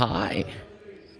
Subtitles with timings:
[0.00, 0.46] Hi,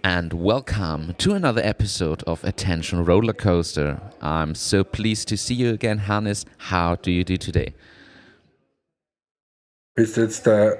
[0.03, 4.01] and welcome to another episode of Attention Roller Coaster.
[4.23, 6.47] I'm so pleased to see you again, Hannes.
[6.57, 7.75] How do you do today?
[9.93, 10.79] Bist du jetzt der,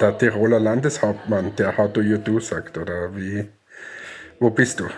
[0.00, 3.46] der Tiroler Landeshauptmann, der How do you do sagt, oder wie?
[4.40, 4.88] Wo bist du?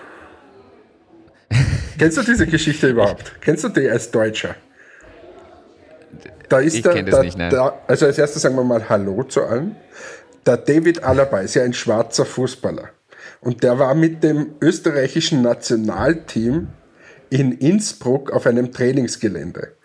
[1.98, 3.40] Kennst du diese Geschichte überhaupt?
[3.40, 4.54] Kennst du die als Deutscher?
[6.48, 7.48] Da ist Ich der, kenn das nicht, ne.
[7.48, 9.75] der, also als erstes sagen wir mal Hallo zu allen.
[10.46, 12.90] Der David Alaba ist ja ein schwarzer Fußballer.
[13.40, 16.68] Und der war mit dem österreichischen Nationalteam
[17.31, 19.76] in Innsbruck auf einem Trainingsgelände.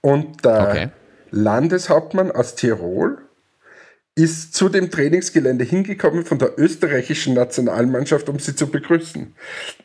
[0.00, 0.88] Und der Okay.
[1.30, 3.18] Landeshauptmann aus Tirol
[4.14, 9.34] ist zu dem Trainingsgelände hingekommen von der österreichischen Nationalmannschaft, um sie zu begrüßen.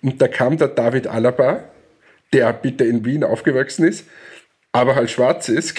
[0.03, 1.63] Und da kam der David Alaba,
[2.31, 4.05] der bitte in Wien aufgewachsen ist,
[4.71, 5.75] aber halt schwarz ist,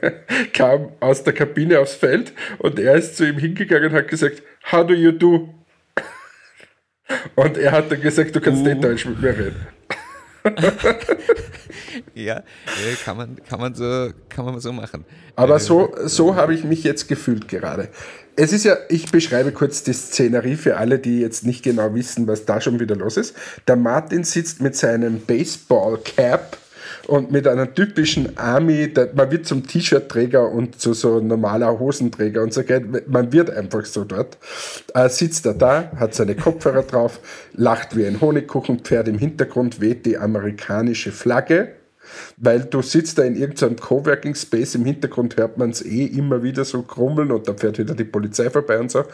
[0.52, 4.42] kam aus der Kabine aufs Feld und er ist zu ihm hingegangen und hat gesagt,
[4.70, 5.54] how do you do?
[7.36, 9.66] Und er hat dann gesagt, du kannst nicht Deutsch mit mir reden.
[12.14, 12.42] Ja,
[13.04, 15.04] kann man, kann man, so, kann man so machen.
[15.36, 17.88] Aber so, so habe ich mich jetzt gefühlt gerade.
[18.36, 22.26] Es ist ja, ich beschreibe kurz die Szenerie für alle, die jetzt nicht genau wissen,
[22.26, 23.36] was da schon wieder los ist.
[23.66, 26.56] Der Martin sitzt mit seinem Baseball-Cap
[27.06, 32.52] und mit einer typischen Army, man wird zum T-Shirt-Träger und zu so normaler Hosenträger und
[32.52, 32.62] so,
[33.06, 34.38] man wird einfach so dort.
[34.94, 37.20] Äh, sitzt er da, hat seine Kopfhörer drauf,
[37.52, 41.72] lacht wie ein Honigkuchenpferd, im Hintergrund weht die amerikanische Flagge
[42.36, 46.42] weil du sitzt da in irgendeinem Coworking Space, im Hintergrund hört man es eh immer
[46.42, 49.04] wieder so krummeln und da fährt wieder die Polizei vorbei und so.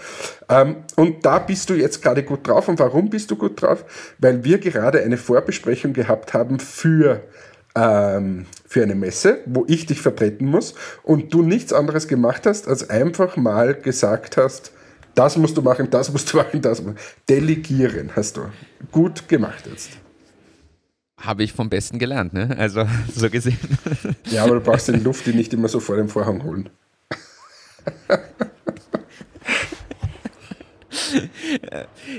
[0.48, 2.68] Ähm, und da bist du jetzt gerade gut drauf.
[2.68, 3.84] Und warum bist du gut drauf?
[4.18, 7.22] Weil wir gerade eine Vorbesprechung gehabt haben für,
[7.74, 12.68] ähm, für eine Messe, wo ich dich vertreten muss und du nichts anderes gemacht hast,
[12.68, 14.72] als einfach mal gesagt hast,
[15.14, 17.17] das musst du machen, das musst du machen, das musst du machen.
[17.28, 18.42] Delegieren hast du.
[18.90, 19.90] Gut gemacht jetzt.
[21.18, 22.56] Habe ich vom Besten gelernt, ne?
[22.58, 23.58] Also, so gesehen.
[24.30, 26.70] Ja, aber du brauchst den Luft, die nicht immer so vor dem Vorhang holen.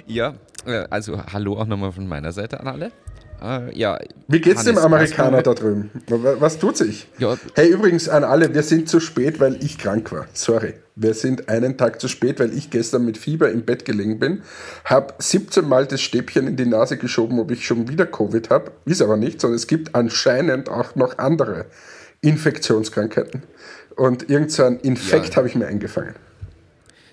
[0.06, 2.92] Ja, äh, also hallo auch nochmal von meiner Seite an alle.
[3.41, 5.90] Äh, ja, Wie geht's dem Amerikaner da drüben?
[6.07, 7.07] Wa- Was tut sich?
[7.18, 7.35] Ja.
[7.56, 10.28] Hey, übrigens an alle, wir sind zu spät, weil ich krank war.
[10.34, 10.75] Sorry.
[10.96, 14.44] Wir sind einen Tag zu spät, weil ich gestern mit Fieber im Bett gelegen bin,
[14.85, 18.72] habe 17 Mal das Stäbchen in die Nase geschoben, ob ich schon wieder Covid habe.
[18.85, 21.66] Ist aber nicht, sondern es gibt anscheinend auch noch andere
[22.22, 23.44] Infektionskrankheiten.
[23.96, 25.35] Und irgendein so Infekt Ja.
[25.38, 26.16] habe ich mir eingefangen.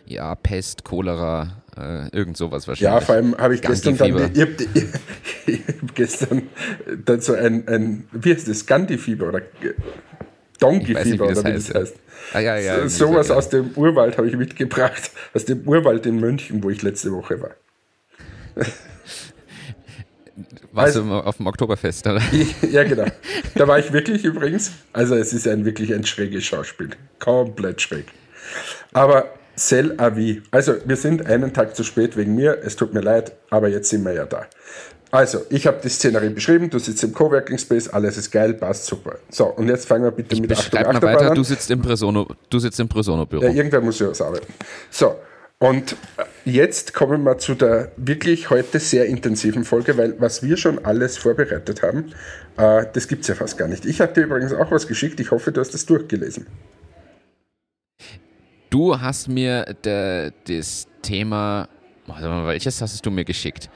[0.09, 3.05] Ja, Pest, Cholera, äh, irgend sowas Ja, wahrscheinlich.
[3.05, 4.49] vor allem habe ich gestern dann, ich hab,
[5.47, 6.43] ich hab gestern
[7.05, 9.53] dann so ein, ein wie heißt das, Gandhi-Fieber oder nicht,
[10.61, 11.75] Donkey-Fieber wie das oder wie heißt.
[11.75, 11.97] das heißt.
[12.33, 13.35] Ah, ja, ja, so, so, sowas ja.
[13.37, 17.41] aus dem Urwald habe ich mitgebracht, aus dem Urwald in München, wo ich letzte Woche
[17.43, 17.51] war.
[20.73, 22.23] Warst also- du auf dem Oktoberfest, oder?
[22.71, 23.05] ja, genau.
[23.55, 26.91] Da war ich wirklich übrigens, also es ist ein wirklich ein schräges Schauspiel.
[27.19, 28.07] Komplett schräg.
[28.93, 30.39] Aber Cell Avis.
[30.51, 32.59] Also, wir sind einen Tag zu spät wegen mir.
[32.63, 34.47] Es tut mir leid, aber jetzt sind wir ja da.
[35.11, 36.71] Also, ich habe die Szenerie beschrieben.
[36.71, 39.17] Du sitzt im Coworking Space, alles ist geil, passt super.
[39.31, 41.35] So, und jetzt fangen wir bitte mit Beschreib Achtung, mal Achterbahn weiter, an.
[41.35, 43.43] du sitzt im Presono, du sitzt im Presono-Büro.
[43.43, 44.53] Ja, irgendwer muss ja was arbeiten.
[44.91, 45.17] So,
[45.61, 45.97] und
[46.45, 51.17] jetzt kommen wir zu der wirklich heute sehr intensiven Folge, weil was wir schon alles
[51.17, 52.13] vorbereitet haben,
[52.59, 53.87] äh, das gibt es ja fast gar nicht.
[53.87, 55.19] Ich habe dir übrigens auch was geschickt.
[55.21, 56.47] Ich hoffe, du hast das durchgelesen.
[58.71, 61.69] Du hast mir der, das Thema,
[62.07, 63.71] welches hast du mir geschickt?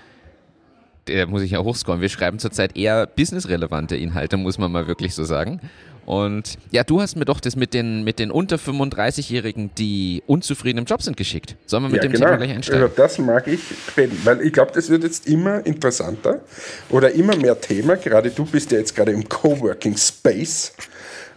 [1.06, 2.00] Da muss ich ja hochscrollen.
[2.00, 5.60] Wir schreiben zurzeit eher businessrelevante Inhalte, muss man mal wirklich so sagen.
[6.04, 10.78] Und ja, du hast mir doch das mit den, mit den unter 35-Jährigen, die unzufrieden
[10.78, 11.56] im Job sind, geschickt.
[11.66, 12.26] Sollen wir mit ja, dem genau.
[12.26, 12.84] Thema gleich einsteigen?
[12.84, 13.60] Über das mag ich
[13.96, 16.40] reden, weil ich glaube, das wird jetzt immer interessanter
[16.90, 17.96] oder immer mehr Thema.
[17.96, 20.72] Gerade du bist ja jetzt gerade im Coworking Space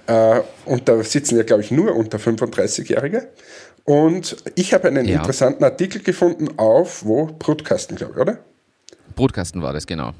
[0.08, 3.30] äh, und da sitzen ja, glaube ich, nur unter 35-Jährige.
[3.84, 5.18] Und ich habe einen Ja.
[5.20, 7.28] interessanten Artikel gefunden auf, wo?
[7.28, 8.40] Brutkasten, glaube ich, oder?
[9.16, 10.12] Brutkasten war das, genau.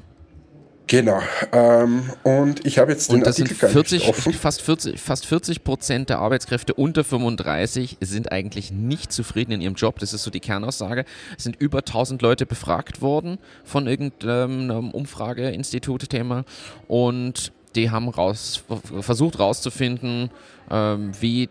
[0.88, 1.20] Genau.
[1.50, 4.32] Ähm, und ich habe jetzt den Und das sind Artikel gar 40, nicht offen.
[4.34, 9.74] fast 40, fast 40 Prozent der Arbeitskräfte unter 35 sind eigentlich nicht zufrieden in ihrem
[9.74, 9.98] Job.
[9.98, 11.04] Das ist so die Kernaussage.
[11.36, 16.44] Es sind über 1000 Leute befragt worden von irgendeinem Umfrageinstitut-Thema
[16.86, 18.64] und die haben raus,
[19.00, 20.30] versucht rauszufinden,
[20.70, 21.48] ähm, wie,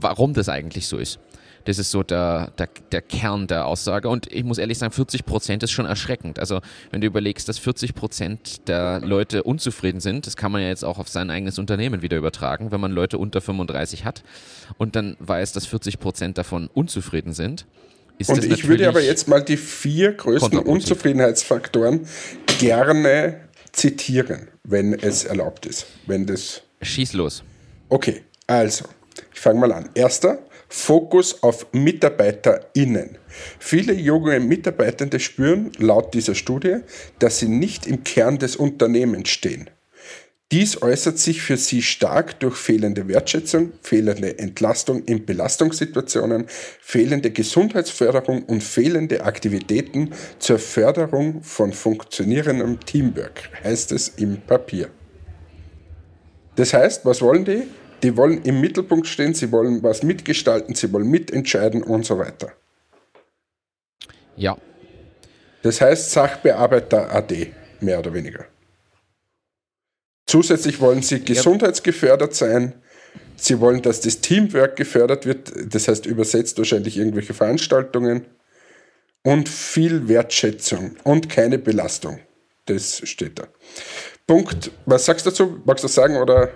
[0.00, 1.18] warum das eigentlich so ist.
[1.64, 4.08] Das ist so der, der, der Kern der Aussage.
[4.08, 6.38] Und ich muss ehrlich sagen, 40 Prozent ist schon erschreckend.
[6.38, 6.60] Also
[6.90, 10.82] wenn du überlegst, dass 40 Prozent der Leute unzufrieden sind, das kann man ja jetzt
[10.82, 14.22] auch auf sein eigenes Unternehmen wieder übertragen, wenn man Leute unter 35 hat
[14.78, 17.66] und dann weiß, dass 40 Prozent davon unzufrieden sind,
[18.16, 22.06] Ist und ich würde aber jetzt mal die vier größten Unzufriedenheitsfaktoren
[22.58, 25.86] gerne zitieren, wenn es erlaubt ist.
[26.06, 27.42] Wenn das Schieß los.
[27.88, 28.84] Okay, also,
[29.32, 29.90] ich fange mal an.
[29.94, 30.38] Erster,
[30.68, 33.16] Fokus auf MitarbeiterInnen.
[33.58, 36.78] Viele junge Mitarbeitende spüren laut dieser Studie,
[37.18, 39.70] dass sie nicht im Kern des Unternehmens stehen.
[40.50, 46.46] Dies äußert sich für sie stark durch fehlende Wertschätzung, fehlende Entlastung in Belastungssituationen,
[46.80, 54.88] fehlende Gesundheitsförderung und fehlende Aktivitäten zur Förderung von funktionierendem Teamwork, heißt es im Papier.
[56.56, 57.64] Das heißt, was wollen die?
[58.02, 62.52] Die wollen im Mittelpunkt stehen, sie wollen was mitgestalten, sie wollen mitentscheiden und so weiter.
[64.34, 64.56] Ja.
[65.62, 68.46] Das heißt Sachbearbeiter AD, mehr oder weniger.
[70.28, 72.74] Zusätzlich wollen sie gesundheitsgefördert sein.
[73.36, 78.26] Sie wollen, dass das Teamwork gefördert wird, das heißt übersetzt wahrscheinlich irgendwelche Veranstaltungen.
[79.22, 82.20] Und viel Wertschätzung und keine Belastung.
[82.66, 83.48] Das steht da.
[84.26, 84.70] Punkt.
[84.84, 85.62] Was sagst du dazu?
[85.64, 86.50] Magst du das sagen oder?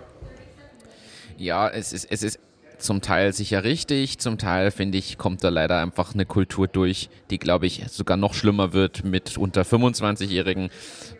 [1.39, 2.39] Ja, es ist, es ist
[2.79, 7.09] zum Teil sicher richtig, zum Teil finde ich, kommt da leider einfach eine Kultur durch,
[7.31, 10.69] die, glaube ich, sogar noch schlimmer wird mit unter 25-Jährigen,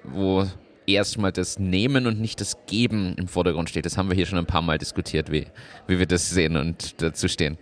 [0.05, 0.47] wo
[0.87, 3.87] erstmal das Nehmen und nicht das Geben im Vordergrund steht.
[3.87, 5.47] Das haben wir hier schon ein paar Mal diskutiert, wie,
[5.87, 7.59] wie wir das sehen und dazu stehen.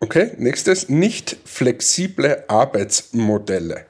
[0.00, 3.86] Okay, nächstes, nicht flexible Arbeitsmodelle.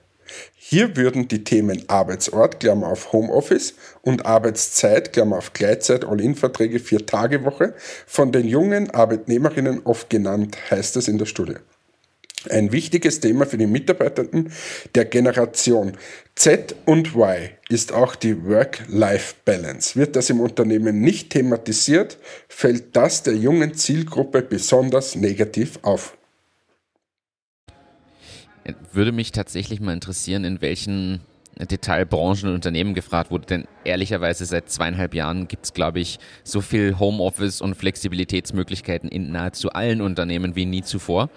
[0.55, 7.75] Hier würden die Themen Arbeitsort, Klammer auf Homeoffice und Arbeitszeit, Klammer auf Gleitzeit, All-In-Verträge, Vier-Tage-Woche
[8.07, 11.57] von den jungen Arbeitnehmerinnen oft genannt, heißt es in der Studie.
[12.51, 14.53] Ein wichtiges Thema für die Mitarbeitenden
[14.95, 15.97] der Generation
[16.35, 19.97] Z und Y ist auch die Work-Life-Balance.
[19.97, 22.19] Wird das im Unternehmen nicht thematisiert,
[22.49, 26.17] fällt das der jungen Zielgruppe besonders negativ auf.
[28.93, 31.21] Würde mich tatsächlich mal interessieren, in welchen
[31.59, 36.61] Detailbranchen und Unternehmen gefragt wurde, denn ehrlicherweise seit zweieinhalb Jahren gibt es, glaube ich, so
[36.61, 41.31] viel Homeoffice und Flexibilitätsmöglichkeiten in nahezu allen Unternehmen wie nie zuvor.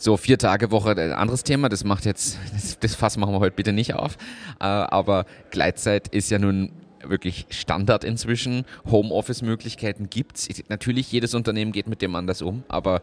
[0.00, 3.40] So, vier Tage Woche, ein anderes Thema, das macht jetzt, das, das Fass machen wir
[3.40, 4.16] heute bitte nicht auf.
[4.60, 6.70] Äh, aber Gleitzeit ist ja nun
[7.02, 8.64] wirklich Standard inzwischen.
[8.88, 10.48] Homeoffice-Möglichkeiten gibt es.
[10.68, 13.00] Natürlich, jedes Unternehmen geht mit dem anders um, aber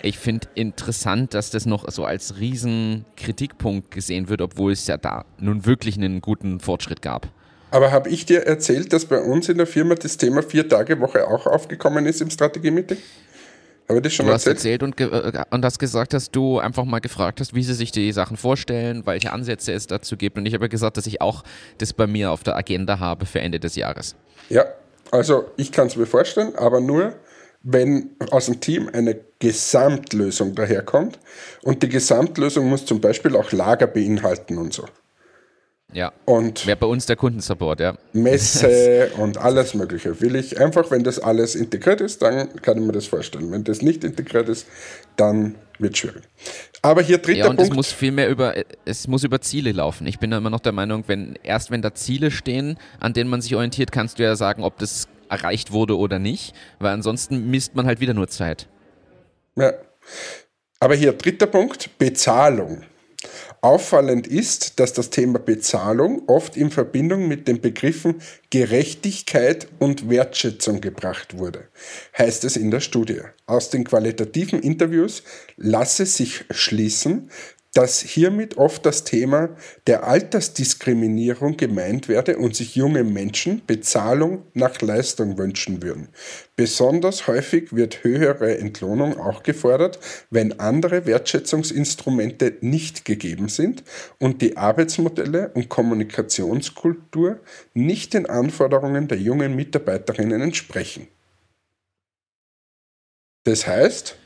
[0.00, 4.96] ich finde interessant, dass das noch so als riesen Kritikpunkt gesehen wird, obwohl es ja
[4.96, 7.28] da nun wirklich einen guten Fortschritt gab.
[7.70, 11.46] Aber habe ich dir erzählt, dass bei uns in der Firma das Thema Vier-Tage-Woche auch
[11.46, 12.96] aufgekommen ist im Strategie-Meeting?
[13.88, 14.56] Habe das schon du erzählt?
[14.56, 17.74] hast erzählt und, äh, und hast gesagt, dass du einfach mal gefragt hast, wie sie
[17.74, 20.36] sich die Sachen vorstellen, welche Ansätze es dazu gibt.
[20.36, 21.42] Und ich habe gesagt, dass ich auch
[21.78, 24.14] das bei mir auf der Agenda habe für Ende des Jahres.
[24.50, 24.66] Ja,
[25.10, 27.14] also ich kann es mir vorstellen, aber nur,
[27.62, 31.18] wenn aus dem Team eine Gesamtlösung daherkommt.
[31.62, 34.84] Und die Gesamtlösung muss zum Beispiel auch Lager beinhalten und so.
[35.92, 36.12] Ja.
[36.26, 37.94] Und wäre bei uns der Kundensupport, ja.
[38.12, 40.20] Messe und alles Mögliche.
[40.20, 43.50] Will ich einfach, wenn das alles integriert ist, dann kann ich mir das vorstellen.
[43.50, 44.66] Wenn das nicht integriert ist,
[45.16, 46.24] dann wird es schwierig.
[46.82, 47.70] Aber hier dritter ja, und Punkt.
[47.70, 48.54] Es muss viel mehr über,
[48.84, 50.06] es muss über Ziele laufen.
[50.06, 53.30] Ich bin da immer noch der Meinung, wenn erst wenn da Ziele stehen, an denen
[53.30, 57.50] man sich orientiert, kannst du ja sagen, ob das erreicht wurde oder nicht, weil ansonsten
[57.50, 58.68] misst man halt wieder nur Zeit.
[59.56, 59.72] Ja.
[60.80, 62.82] Aber hier dritter Punkt, Bezahlung.
[63.60, 70.80] Auffallend ist, dass das Thema Bezahlung oft in Verbindung mit den Begriffen Gerechtigkeit und Wertschätzung
[70.80, 71.68] gebracht wurde,
[72.16, 73.20] heißt es in der Studie.
[73.46, 75.22] Aus den qualitativen Interviews
[75.56, 77.30] lasse sich schließen,
[77.78, 79.50] dass hiermit oft das Thema
[79.86, 86.08] der Altersdiskriminierung gemeint werde und sich junge Menschen Bezahlung nach Leistung wünschen würden.
[86.56, 93.84] Besonders häufig wird höhere Entlohnung auch gefordert, wenn andere Wertschätzungsinstrumente nicht gegeben sind
[94.18, 97.38] und die Arbeitsmodelle und Kommunikationskultur
[97.74, 101.06] nicht den Anforderungen der jungen Mitarbeiterinnen entsprechen.
[103.44, 104.16] Das heißt,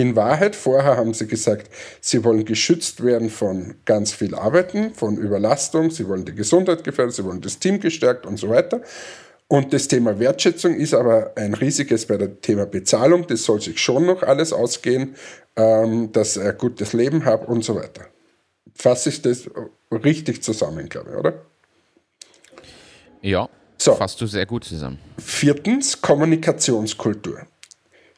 [0.00, 5.16] in Wahrheit, vorher haben sie gesagt, sie wollen geschützt werden von ganz viel Arbeiten, von
[5.16, 8.80] Überlastung, sie wollen die Gesundheit gefährden, sie wollen das Team gestärkt und so weiter.
[9.48, 13.26] Und das Thema Wertschätzung ist aber ein riesiges bei dem Thema Bezahlung.
[13.26, 15.16] Das soll sich schon noch alles ausgehen,
[15.56, 18.06] ähm, dass er ein gutes Leben hat und so weiter.
[18.74, 19.48] Fasse ich das
[19.90, 21.32] richtig zusammen, glaube ich, oder?
[23.22, 23.94] Ja, so.
[23.94, 24.98] fasst du sehr gut zusammen.
[25.18, 27.46] Viertens, Kommunikationskultur.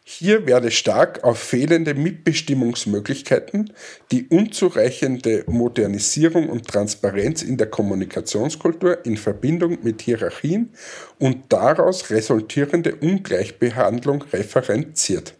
[0.02, 3.73] Hier werde stark auf fehlende Mitbestimmungsmöglichkeiten,
[4.11, 10.71] die unzureichende Modernisierung und Transparenz in der Kommunikationskultur in Verbindung mit Hierarchien
[11.19, 15.35] und daraus resultierende Ungleichbehandlung referenziert.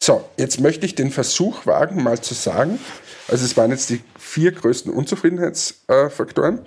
[0.00, 2.78] So, jetzt möchte ich den Versuch wagen, mal zu sagen,
[3.26, 6.60] also es waren jetzt die vier größten Unzufriedenheitsfaktoren.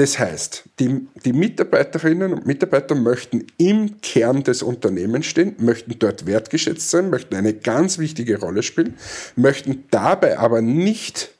[0.00, 6.24] Das heißt, die, die Mitarbeiterinnen und Mitarbeiter möchten im Kern des Unternehmens stehen, möchten dort
[6.24, 8.94] wertgeschätzt sein, möchten eine ganz wichtige Rolle spielen,
[9.36, 11.34] möchten dabei aber nicht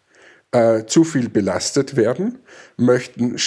[0.52, 2.40] äh, zu viel belastet werden,
[2.76, 3.38] möchten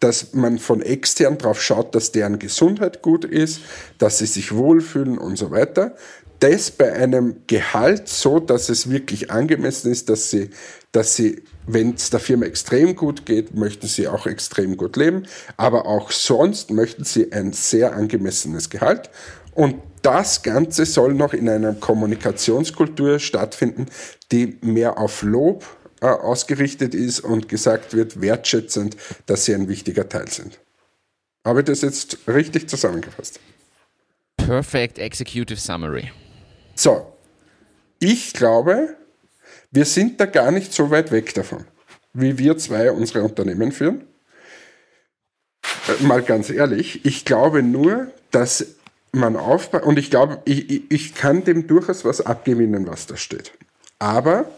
[0.00, 3.60] dass man von extern darauf schaut, dass deren Gesundheit gut ist,
[3.98, 5.96] dass sie sich wohlfühlen und so weiter.
[6.40, 10.48] Das bei einem Gehalt so, dass es wirklich angemessen ist, dass sie,
[10.92, 15.24] dass sie, wenn es der Firma extrem gut geht, möchten sie auch extrem gut leben,
[15.56, 19.10] aber auch sonst möchten sie ein sehr angemessenes Gehalt.
[19.54, 23.86] Und das Ganze soll noch in einer Kommunikationskultur stattfinden,
[24.30, 25.64] die mehr auf Lob
[26.00, 28.96] äh, ausgerichtet ist und gesagt wird, wertschätzend,
[29.26, 30.58] dass sie ein wichtiger Teil sind.
[31.44, 33.40] Habe ich das jetzt richtig zusammengefasst?
[34.36, 36.10] Perfect Executive Summary.
[36.74, 37.12] So,
[38.00, 38.96] ich glaube,
[39.72, 41.64] wir sind da gar nicht so weit weg davon,
[42.12, 44.04] wie wir zwei unsere Unternehmen führen.
[45.88, 48.66] Äh, mal ganz ehrlich, ich glaube nur, dass
[49.12, 53.52] man aufbaut, und ich glaube, ich, ich kann dem durchaus was abgewinnen, was da steht.
[53.98, 54.50] Aber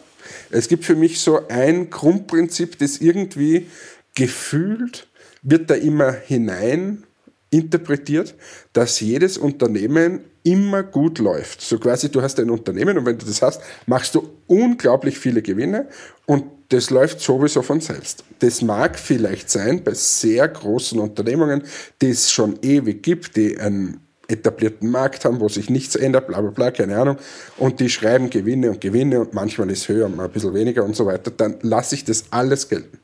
[0.51, 3.69] es gibt für mich so ein Grundprinzip, das irgendwie
[4.15, 5.09] gefühlt
[5.43, 7.05] wird da immer hinein
[7.51, 8.35] interpretiert,
[8.73, 11.61] dass jedes Unternehmen immer gut läuft.
[11.61, 15.43] So quasi, du hast ein Unternehmen und wenn du das hast, machst du unglaublich viele
[15.43, 15.89] Gewinne
[16.27, 18.25] und das läuft sowieso von selbst.
[18.39, 21.65] Das mag vielleicht sein bei sehr großen Unternehmungen,
[22.01, 26.41] die es schon ewig gibt, die ein etablierten Markt haben, wo sich nichts ändert, bla
[26.41, 27.19] bla bla, keine Ahnung,
[27.59, 30.97] und die schreiben Gewinne und Gewinne und manchmal ist höher, mal ein bisschen weniger und
[30.97, 32.99] so weiter, dann lasse ich das alles gelten.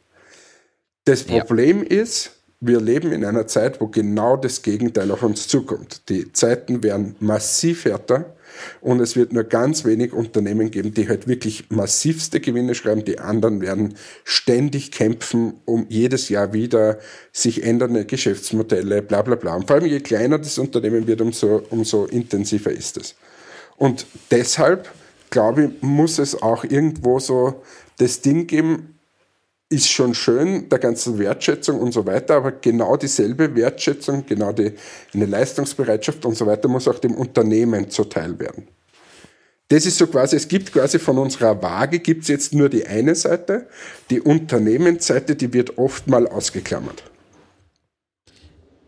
[1.05, 2.01] Das Problem ja.
[2.01, 6.09] ist, wir leben in einer Zeit, wo genau das Gegenteil auf uns zukommt.
[6.11, 8.37] Die Zeiten werden massiv härter
[8.83, 13.05] und es wird nur ganz wenig Unternehmen geben, die halt wirklich massivste Gewinne schreiben.
[13.05, 16.99] Die anderen werden ständig kämpfen, um jedes Jahr wieder
[17.33, 19.57] sich ändernde Geschäftsmodelle, bla bla bla.
[19.57, 23.15] Und vor allem je kleiner das Unternehmen wird, umso, umso intensiver ist es.
[23.77, 24.91] Und deshalb,
[25.31, 27.63] glaube ich, muss es auch irgendwo so
[27.97, 29.00] das Ding geben,
[29.71, 34.73] ist schon schön, der ganzen Wertschätzung und so weiter, aber genau dieselbe Wertschätzung, genau die,
[35.15, 38.67] eine Leistungsbereitschaft und so weiter muss auch dem Unternehmen zuteil werden.
[39.69, 42.85] Das ist so quasi, es gibt quasi von unserer Waage gibt es jetzt nur die
[42.85, 43.69] eine Seite,
[44.11, 47.05] die Unternehmensseite, die wird oft mal ausgeklammert.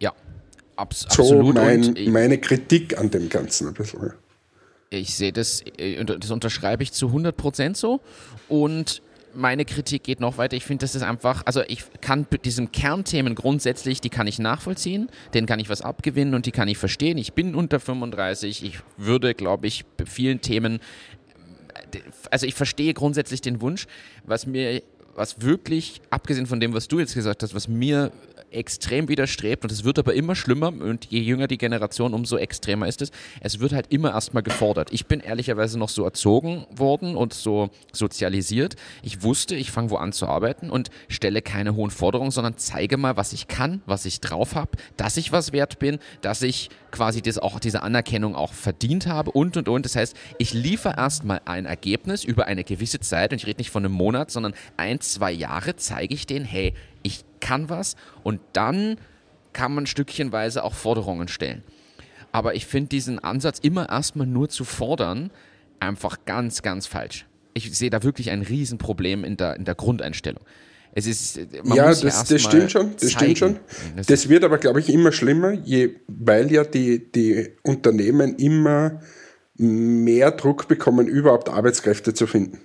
[0.01, 0.13] Ja,
[0.75, 1.55] abs so absolut.
[1.55, 4.15] Mein, meine Kritik an dem Ganzen ein bisschen.
[4.91, 8.01] Ich sehe das, äh, das unterschreibe ich zu 100 Prozent so
[8.49, 9.01] und
[9.35, 10.57] meine Kritik geht noch weiter.
[10.57, 15.09] Ich finde, das ist einfach, also ich kann diesen Kernthemen grundsätzlich, die kann ich nachvollziehen,
[15.35, 17.19] denen kann ich was abgewinnen und die kann ich verstehen.
[17.19, 20.81] Ich bin unter 35, ich würde, glaube ich, vielen Themen,
[22.31, 23.87] also ich verstehe grundsätzlich den Wunsch,
[24.25, 24.83] was mir,
[25.15, 28.13] was wirklich, abgesehen von dem, was du jetzt gesagt hast, was mir
[28.53, 32.87] extrem widerstrebt und es wird aber immer schlimmer und je jünger die Generation, umso extremer
[32.87, 33.11] ist es.
[33.41, 34.93] Es wird halt immer erstmal gefordert.
[34.93, 38.77] Ich bin ehrlicherweise noch so erzogen worden und so sozialisiert.
[39.03, 42.97] Ich wusste, ich fange wo an zu arbeiten und stelle keine hohen Forderungen, sondern zeige
[42.97, 46.71] mal, was ich kann, was ich drauf habe, dass ich was wert bin, dass ich
[46.91, 49.85] quasi das auch diese Anerkennung auch verdient habe und und und.
[49.85, 53.71] Das heißt, ich liefere erstmal ein Ergebnis über eine gewisse Zeit und ich rede nicht
[53.71, 58.41] von einem Monat, sondern ein, zwei Jahre zeige ich denen, hey, ich kann was und
[58.55, 58.97] dann
[59.53, 61.63] kann man stückchenweise auch Forderungen stellen.
[62.31, 65.31] Aber ich finde diesen Ansatz, immer erstmal nur zu fordern,
[65.81, 67.27] einfach ganz, ganz falsch.
[67.53, 70.43] Ich sehe da wirklich ein Riesenproblem in der, in der Grundeinstellung.
[70.95, 72.95] Es ist, ja, das, ja das stimmt schon.
[72.99, 73.59] Das stimmt schon.
[73.97, 79.01] Das, das wird aber, glaube ich, immer schlimmer, je, weil ja die, die Unternehmen immer
[79.57, 82.59] mehr Druck bekommen, überhaupt Arbeitskräfte zu finden.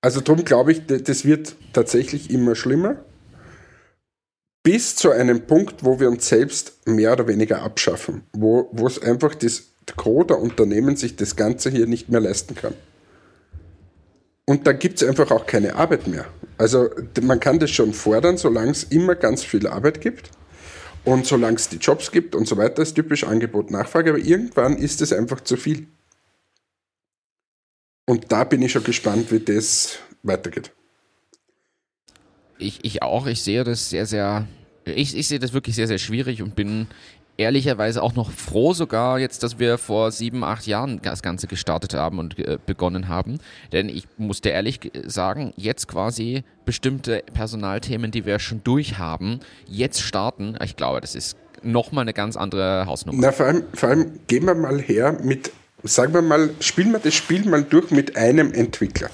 [0.00, 3.04] Also darum glaube ich, das wird tatsächlich immer schlimmer
[4.64, 9.00] bis zu einem Punkt, wo wir uns selbst mehr oder weniger abschaffen, wo, wo es
[9.00, 9.64] einfach das
[9.96, 12.74] Gros der Unternehmen sich das Ganze hier nicht mehr leisten kann.
[14.46, 16.26] Und da gibt es einfach auch keine Arbeit mehr.
[16.56, 16.90] Also
[17.22, 20.30] man kann das schon fordern, solange es immer ganz viel Arbeit gibt
[21.04, 24.78] und solange es die Jobs gibt und so weiter, ist typisch Angebot Nachfrage, aber irgendwann
[24.78, 25.86] ist es einfach zu viel.
[28.06, 30.72] Und da bin ich schon gespannt, wie das weitergeht.
[32.58, 33.26] Ich, ich auch.
[33.26, 34.46] Ich sehe das sehr, sehr.
[34.84, 36.88] Ich, ich sehe das wirklich sehr, sehr schwierig und bin
[37.36, 41.94] ehrlicherweise auch noch froh sogar jetzt, dass wir vor sieben, acht Jahren das Ganze gestartet
[41.94, 43.38] haben und äh, begonnen haben.
[43.72, 50.00] Denn ich musste ehrlich sagen, jetzt quasi bestimmte Personalthemen, die wir schon durch haben, jetzt
[50.00, 50.56] starten.
[50.62, 53.18] Ich glaube, das ist nochmal eine ganz andere Hausnummer.
[53.20, 55.50] Na, vor allem, vor allem gehen wir mal her mit
[55.84, 59.10] sagen wir mal, spielen wir das Spiel mal durch mit einem Entwickler.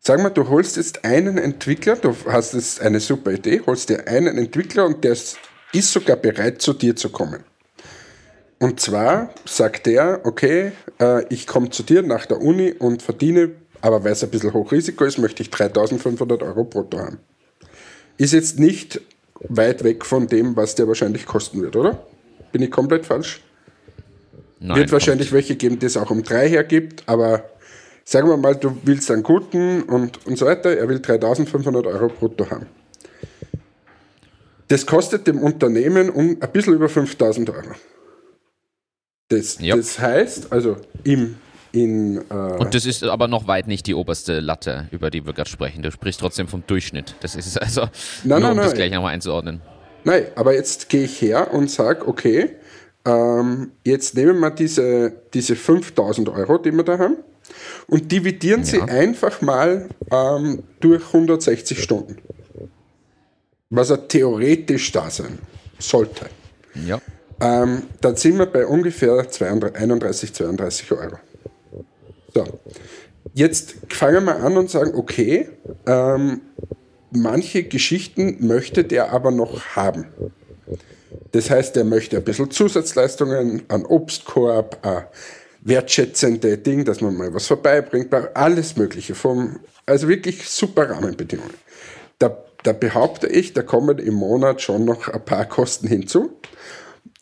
[0.00, 4.06] Sagen wir, du holst jetzt einen Entwickler, du hast jetzt eine super Idee, holst dir
[4.06, 7.44] einen Entwickler und der ist sogar bereit, zu dir zu kommen.
[8.58, 13.50] Und zwar sagt der, okay, äh, ich komme zu dir nach der Uni und verdiene,
[13.80, 17.18] aber weil es ein bisschen Hochrisiko ist, möchte ich 3500 Euro brutto haben.
[18.16, 19.00] Ist jetzt nicht
[19.48, 22.04] weit weg von dem, was der wahrscheinlich kosten wird, oder?
[22.50, 23.42] Bin ich komplett falsch?
[24.58, 27.44] Nein, wird wahrscheinlich welche geben, die es auch um drei hergibt, aber
[28.08, 32.08] sagen wir mal, du willst einen guten und, und so weiter, er will 3500 Euro
[32.08, 32.66] brutto haben.
[34.68, 37.72] Das kostet dem Unternehmen um ein bisschen über 5000 Euro.
[39.28, 39.76] Das, yep.
[39.76, 41.36] das heißt, also im
[41.70, 45.34] in, äh und das ist aber noch weit nicht die oberste Latte, über die wir
[45.34, 45.82] gerade sprechen.
[45.82, 47.14] Du sprichst trotzdem vom Durchschnitt.
[47.20, 47.90] Das ist also, nein,
[48.24, 48.64] nur nein, um nein.
[48.64, 49.60] das gleich nochmal einzuordnen.
[50.04, 52.56] Nein, aber jetzt gehe ich her und sage, okay,
[53.04, 57.18] ähm, jetzt nehmen wir diese, diese 5000 Euro, die wir da haben,
[57.86, 58.66] und dividieren ja.
[58.66, 62.16] sie einfach mal ähm, durch 160 Stunden.
[63.70, 65.38] Was er theoretisch da sein
[65.78, 66.26] sollte.
[66.74, 67.00] Ja.
[67.40, 71.18] Ähm, dann sind wir bei ungefähr 31, 32 Euro.
[72.34, 72.44] So,
[73.34, 75.48] jetzt fangen wir an und sagen, okay,
[75.86, 76.40] ähm,
[77.10, 80.06] manche Geschichten möchte der aber noch haben.
[81.32, 85.04] Das heißt, er möchte ein bisschen Zusatzleistungen, an Obstkorb, ein
[85.68, 89.14] wertschätzende Ding, dass man mal was vorbeibringt, alles Mögliche.
[89.14, 91.54] Vom, also wirklich super Rahmenbedingungen.
[92.18, 96.38] Da, da behaupte ich, da kommen im Monat schon noch ein paar Kosten hinzu.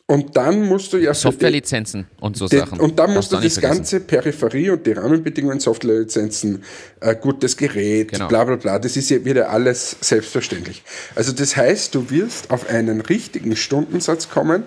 [0.09, 1.13] Und dann musst du ja.
[1.13, 2.79] Softwarelizenzen und so Sachen.
[2.79, 6.63] Und dann musst du das ganze Peripherie und die Rahmenbedingungen, Softwarelizenzen,
[7.01, 8.29] äh, gutes Gerät, genau.
[8.29, 10.81] bla bla bla, das ist ja wieder alles selbstverständlich.
[11.15, 14.63] Also das heißt, du wirst auf einen richtigen Stundensatz kommen,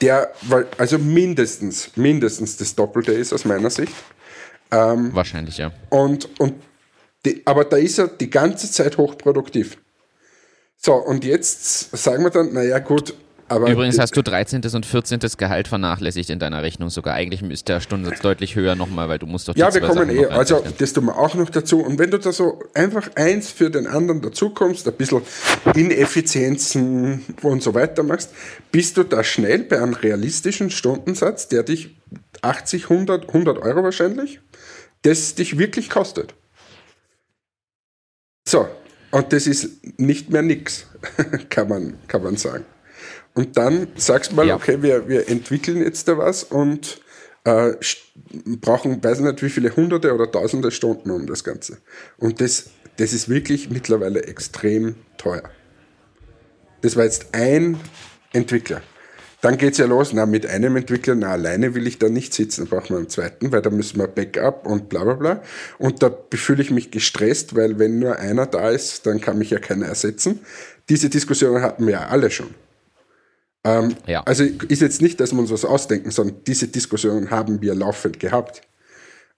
[0.00, 0.32] der,
[0.78, 3.92] also mindestens, mindestens das Doppelte ist aus meiner Sicht.
[4.70, 5.70] Ähm, Wahrscheinlich, ja.
[5.90, 6.54] Und, und
[7.24, 9.76] die, aber da ist er die ganze Zeit hochproduktiv.
[10.76, 13.14] So, und jetzt sagen wir dann, naja, gut,
[13.52, 14.62] aber Übrigens hast du 13.
[14.74, 15.20] und 14.
[15.36, 17.14] Gehalt vernachlässigt in deiner Rechnung sogar.
[17.14, 20.08] Eigentlich ist der Stundensatz deutlich höher nochmal, weil du musst doch die Ja, wir kommen
[20.10, 20.26] eh.
[20.26, 21.80] Also das tun wir auch noch dazu.
[21.80, 25.22] Und wenn du da so einfach eins für den anderen dazukommst, ein bisschen
[25.74, 28.30] Ineffizienzen und so weiter machst,
[28.70, 31.94] bist du da schnell bei einem realistischen Stundensatz, der dich
[32.40, 34.40] 80, 100, 100 Euro wahrscheinlich,
[35.02, 36.34] das dich wirklich kostet.
[38.48, 38.66] So,
[39.10, 40.86] und das ist nicht mehr nix,
[41.50, 42.64] kann man, kann man sagen.
[43.34, 44.56] Und dann sagst du mal, ja.
[44.56, 47.00] okay, wir, wir entwickeln jetzt da was und
[47.44, 47.72] äh,
[48.60, 51.78] brauchen, weiß nicht wie viele hunderte oder tausende Stunden um das Ganze.
[52.18, 55.44] Und das, das ist wirklich mittlerweile extrem teuer.
[56.82, 57.78] Das war jetzt ein
[58.32, 58.82] Entwickler.
[59.40, 62.32] Dann geht es ja los, na, mit einem Entwickler, na, alleine will ich da nicht
[62.32, 65.42] sitzen, brauchen wir einen zweiten, weil da müssen wir Backup und bla bla bla.
[65.78, 69.50] Und da fühle ich mich gestresst, weil wenn nur einer da ist, dann kann mich
[69.50, 70.40] ja keiner ersetzen.
[70.88, 72.54] Diese Diskussion hatten wir ja alle schon.
[73.64, 74.22] Ähm, ja.
[74.24, 78.18] Also ist jetzt nicht, dass wir uns was ausdenken, sondern diese Diskussionen haben wir laufend
[78.18, 78.62] gehabt.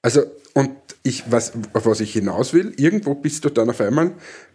[0.03, 0.23] Also,
[0.55, 0.71] und
[1.03, 4.13] ich, was, auf was ich hinaus will, irgendwo bist du dann auf einmal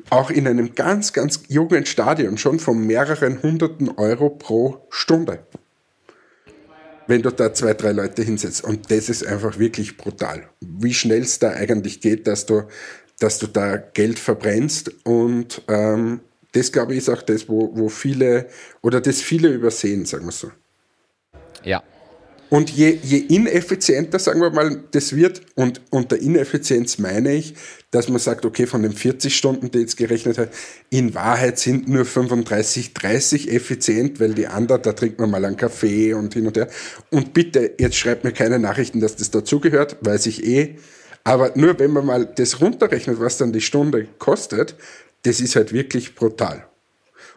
[0.10, 5.40] auch in einem ganz, ganz jungen Stadion schon von mehreren hunderten Euro pro Stunde.
[7.06, 8.64] Wenn du da zwei, drei Leute hinsetzt.
[8.64, 10.48] Und das ist einfach wirklich brutal.
[10.62, 12.64] Wie schnell es da eigentlich geht, dass du,
[13.20, 17.90] dass du da Geld verbrennst und ähm, das glaube ich ist auch das, wo, wo
[17.90, 18.48] viele
[18.82, 20.52] oder das viele übersehen, sagen wir so.
[21.64, 21.84] Ja.
[22.50, 27.54] Und je, je ineffizienter, sagen wir mal, das wird, und unter Ineffizienz meine ich,
[27.92, 30.50] dass man sagt, okay, von den 40 Stunden, die jetzt gerechnet hat,
[30.90, 35.58] in Wahrheit sind nur 35, 30 effizient, weil die anderen, da trinkt man mal einen
[35.58, 36.70] Kaffee und hin und her.
[37.12, 40.78] Und bitte, jetzt schreibt mir keine Nachrichten, dass das dazugehört, weiß ich eh.
[41.24, 44.76] Aber nur wenn man mal das runterrechnet, was dann die Stunde kostet,
[45.24, 46.66] das ist halt wirklich brutal.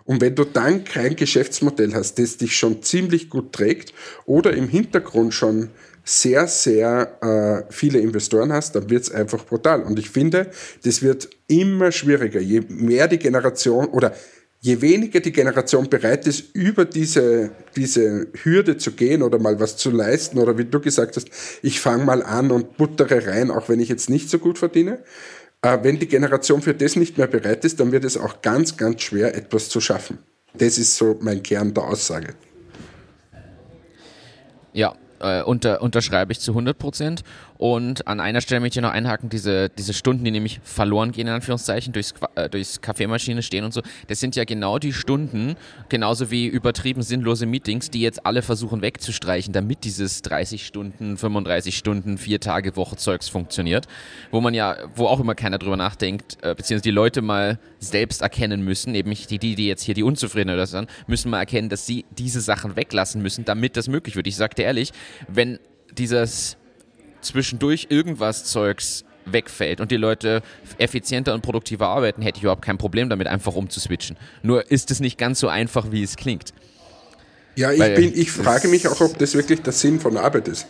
[0.04, 3.92] Und wenn du dann kein Geschäftsmodell hast, das dich schon ziemlich gut trägt
[4.24, 5.70] oder im Hintergrund schon
[6.04, 9.82] sehr, sehr äh, viele Investoren hast, dann wird es einfach brutal.
[9.82, 10.50] Und ich finde,
[10.82, 12.40] das wird immer schwieriger.
[12.40, 14.12] Je mehr die Generation oder
[14.60, 19.76] je weniger die Generation bereit ist, über diese, diese Hürde zu gehen oder mal was
[19.76, 21.28] zu leisten oder wie du gesagt hast,
[21.62, 25.00] ich fange mal an und buttere rein, auch wenn ich jetzt nicht so gut verdiene,
[25.62, 29.02] wenn die Generation für das nicht mehr bereit ist, dann wird es auch ganz, ganz
[29.02, 30.18] schwer, etwas zu schaffen.
[30.54, 32.34] Das ist so mein Kern der Aussage.
[34.72, 37.22] Ja, äh, unter, unterschreibe ich zu 100 Prozent.
[37.62, 41.28] Und an einer Stelle möchte ich noch einhaken, diese, diese Stunden, die nämlich verloren gehen,
[41.28, 45.54] in Anführungszeichen, durchs, äh, durchs Kaffeemaschine stehen und so, das sind ja genau die Stunden,
[45.88, 51.78] genauso wie übertrieben sinnlose Meetings, die jetzt alle versuchen wegzustreichen, damit dieses 30 Stunden, 35
[51.78, 53.86] Stunden, vier Tage Woche Zeugs funktioniert.
[54.32, 58.22] Wo man ja, wo auch immer keiner drüber nachdenkt, äh, beziehungsweise die Leute mal selbst
[58.22, 61.68] erkennen müssen, eben die, die, die jetzt hier die Unzufriedenen oder so müssen mal erkennen,
[61.68, 64.26] dass sie diese Sachen weglassen müssen, damit das möglich wird.
[64.26, 64.90] Ich sag dir ehrlich,
[65.28, 65.60] wenn
[65.96, 66.56] dieses
[67.22, 70.42] zwischendurch irgendwas Zeugs wegfällt und die Leute
[70.78, 74.16] effizienter und produktiver arbeiten, hätte ich überhaupt kein Problem damit, einfach umzuswitchen.
[74.42, 76.52] Nur ist es nicht ganz so einfach, wie es klingt.
[77.54, 80.48] Ja, ich, Weil, bin, ich frage mich auch, ob das wirklich der Sinn von Arbeit
[80.48, 80.66] ist.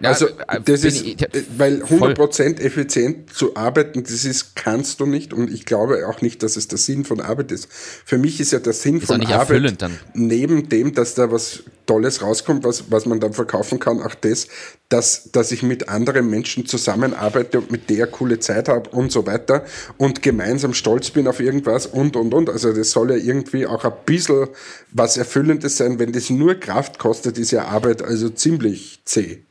[0.00, 1.16] Ja, also äh, das ist, ich,
[1.56, 6.42] weil 100% effizient zu arbeiten, das ist, kannst du nicht und ich glaube auch nicht,
[6.42, 7.68] dass es der Sinn von Arbeit ist.
[7.70, 9.98] Für mich ist ja der Sinn ist von Arbeit, dann.
[10.14, 14.46] neben dem, dass da was Tolles rauskommt, was, was man dann verkaufen kann, auch das,
[14.88, 19.26] dass, dass ich mit anderen Menschen zusammenarbeite und mit der coole Zeit habe und so
[19.26, 19.64] weiter
[19.98, 22.48] und gemeinsam stolz bin auf irgendwas und, und, und.
[22.48, 24.48] Also das soll ja irgendwie auch ein bisschen
[24.92, 25.98] was Erfüllendes sein.
[25.98, 29.42] Wenn das nur Kraft kostet, ist ja Arbeit also ziemlich zäh.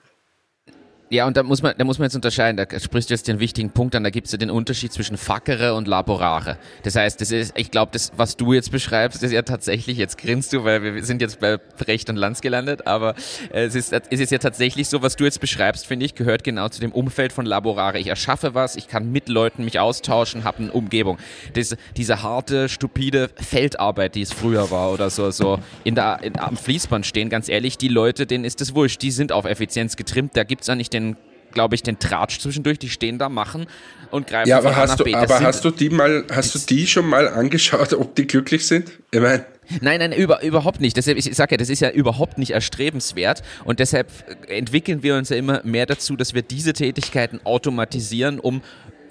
[1.12, 3.40] Ja, und da muss man, da muss man jetzt unterscheiden, da sprichst du jetzt den
[3.40, 6.60] wichtigen Punkt an, da gibt es ja den Unterschied zwischen Fackere und Laborare.
[6.84, 10.20] Das heißt, das ist, ich glaube, das, was du jetzt beschreibst, ist ja tatsächlich, jetzt
[10.20, 13.16] grinst du, weil wir sind jetzt bei Recht und Lanz gelandet, aber
[13.50, 16.70] es ist, es ist ja tatsächlich so, was du jetzt beschreibst, finde ich, gehört genau
[16.70, 17.98] zu dem Umfeld von Laborare.
[17.98, 21.18] Ich erschaffe was, ich kann mit Leuten mich austauschen, habe eine Umgebung.
[21.54, 26.38] Das, diese harte, stupide Feldarbeit, die es früher war oder so, so in der, in,
[26.38, 29.96] am Fließband stehen, ganz ehrlich, die Leute, denen ist es wurscht, die sind auf Effizienz
[29.96, 31.18] getrimmt, da gibt's ja nicht den den
[31.52, 33.68] glaube ich, den Tratsch zwischendurch, die stehen da, machen
[34.12, 37.08] und greifen ja, aber hast du, Aber hast du die mal, hast du die schon
[37.08, 38.92] mal angeschaut, ob die glücklich sind?
[39.12, 39.46] Ich meine.
[39.82, 40.98] Nein, nein, über, überhaupt nicht.
[40.98, 44.12] Deshalb, ich sage ja, das ist ja überhaupt nicht erstrebenswert und deshalb
[44.48, 48.62] entwickeln wir uns ja immer mehr dazu, dass wir diese Tätigkeiten automatisieren, um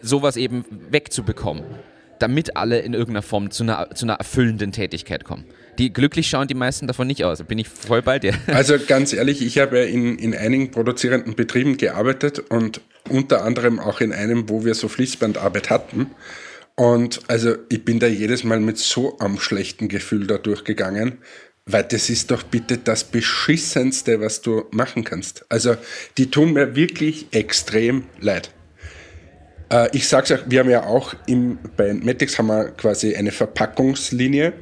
[0.03, 1.64] sowas eben wegzubekommen,
[2.19, 5.45] damit alle in irgendeiner Form zu einer, zu einer erfüllenden Tätigkeit kommen
[5.79, 7.43] die glücklich schauen die meisten davon nicht aus.
[7.45, 8.35] Bin ich voll bei dir.
[8.49, 14.01] Also ganz ehrlich, ich habe in, in einigen produzierenden Betrieben gearbeitet und unter anderem auch
[14.01, 16.11] in einem, wo wir so Fließbandarbeit hatten.
[16.75, 21.19] Und also ich bin da jedes Mal mit so einem schlechten Gefühl da durchgegangen,
[21.67, 25.45] weil das ist doch bitte das Beschissenste, was du machen kannst.
[25.49, 25.77] Also
[26.17, 28.51] die tun mir wirklich extrem leid.
[29.71, 33.33] Äh, ich sag's euch, wir haben ja auch im, bei Metix haben wir quasi eine
[33.33, 34.53] Verpackungslinie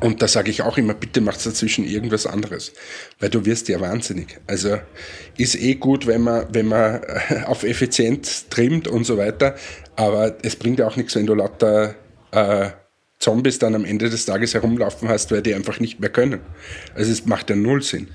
[0.00, 2.72] und da sage ich auch immer, bitte macht dazwischen irgendwas anderes,
[3.18, 4.38] weil du wirst ja wahnsinnig.
[4.46, 4.78] Also
[5.36, 9.56] ist eh gut, wenn man, wenn man äh, auf Effizienz trimmt und so weiter,
[9.96, 11.96] aber es bringt ja auch nichts, wenn du lauter
[12.30, 12.70] äh,
[13.18, 16.40] Zombies dann am Ende des Tages herumlaufen hast, weil die einfach nicht mehr können.
[16.94, 18.08] Also es macht ja null Sinn.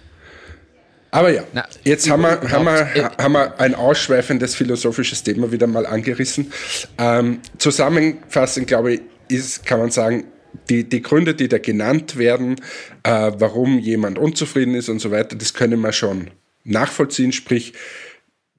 [1.14, 5.68] Aber ja, Na, jetzt haben wir, haben, wir, haben wir ein ausschweifendes philosophisches Thema wieder
[5.68, 6.52] mal angerissen.
[6.98, 10.24] Ähm, zusammenfassend, glaube ich, ist, kann man sagen,
[10.72, 12.56] die, die Gründe, die da genannt werden,
[13.04, 16.32] äh, warum jemand unzufrieden ist und so weiter, das können wir schon
[16.64, 17.32] nachvollziehen.
[17.32, 17.74] Sprich,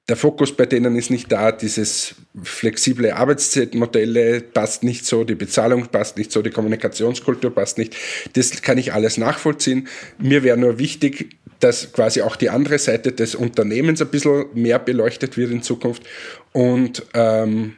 [0.07, 5.87] der Fokus bei denen ist nicht da, dieses flexible Arbeitszeitmodelle passt nicht so, die Bezahlung
[5.87, 7.95] passt nicht so, die Kommunikationskultur passt nicht.
[8.33, 9.87] Das kann ich alles nachvollziehen.
[10.19, 14.77] Mir wäre nur wichtig, dass quasi auch die andere Seite des Unternehmens ein bisschen mehr
[14.77, 16.03] beleuchtet wird in Zukunft.
[16.51, 17.75] Und ähm,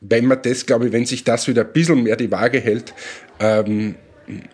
[0.00, 2.94] wenn man das, glaube ich, wenn sich das wieder ein bisschen mehr die Waage hält,
[3.38, 3.96] ähm,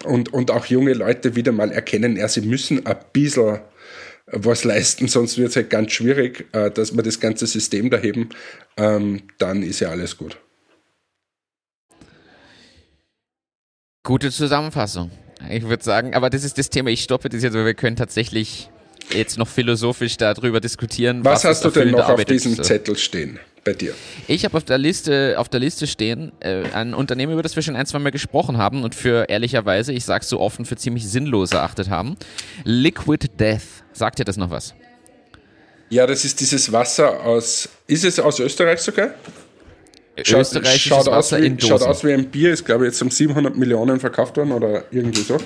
[0.05, 3.61] und, und auch junge Leute wieder mal erkennen, ja, sie müssen ein bisschen
[4.33, 7.99] was leisten, sonst wird es halt ganz schwierig, äh, dass wir das ganze System da
[7.99, 8.31] heben,
[8.77, 10.39] ähm, dann ist ja alles gut.
[14.05, 15.11] Gute Zusammenfassung.
[15.51, 17.97] Ich würde sagen, aber das ist das Thema, ich stoppe das jetzt, weil wir können
[17.97, 18.71] tatsächlich
[19.11, 21.25] jetzt noch philosophisch darüber diskutieren.
[21.25, 23.39] Was, was hast du denn noch auf diesem Zettel stehen?
[23.65, 23.95] bei dir?
[24.27, 27.63] Ich habe auf der Liste, auf der Liste stehen äh, ein Unternehmen, über das wir
[27.63, 31.09] schon ein, zwei Mal gesprochen haben und für ehrlicherweise, ich sage so offen, für ziemlich
[31.09, 32.17] sinnlos erachtet haben.
[32.65, 33.82] Liquid Death.
[33.93, 34.75] Sagt dir das noch was?
[35.91, 37.69] Ja, das ist dieses Wasser aus.
[37.87, 39.15] Ist es aus Österreich sogar?
[40.25, 40.47] Schaut,
[40.79, 43.99] schaut, aus wie, schaut aus wie ein Bier, ist glaube ich jetzt um 700 Millionen
[43.99, 45.39] verkauft worden oder irgendwie so.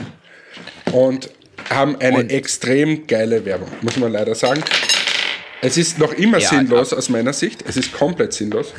[0.93, 1.31] Und
[1.71, 4.63] haben eine und extrem geile Werbung, muss man leider sagen.
[5.63, 7.65] Es ist noch immer ja, sinnlos aus meiner Sicht.
[7.67, 8.73] Es ist komplett sinnlos.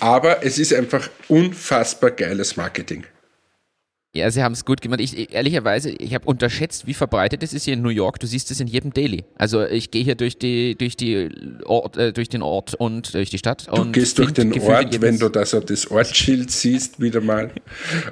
[0.00, 3.04] Aber es ist einfach unfassbar geiles Marketing.
[4.12, 5.00] Ja, sie haben es gut gemacht.
[5.00, 8.18] Ich, ehrlicherweise, ich habe unterschätzt, wie verbreitet es ist hier in New York.
[8.18, 9.24] Du siehst es in jedem Daily.
[9.36, 11.28] Also ich gehe hier durch die, durch die
[11.64, 13.68] Ort, äh, durch den Ort und durch die Stadt.
[13.72, 17.52] Du gehst durch den Ort, wenn du da so das Ortsschild siehst, wieder mal.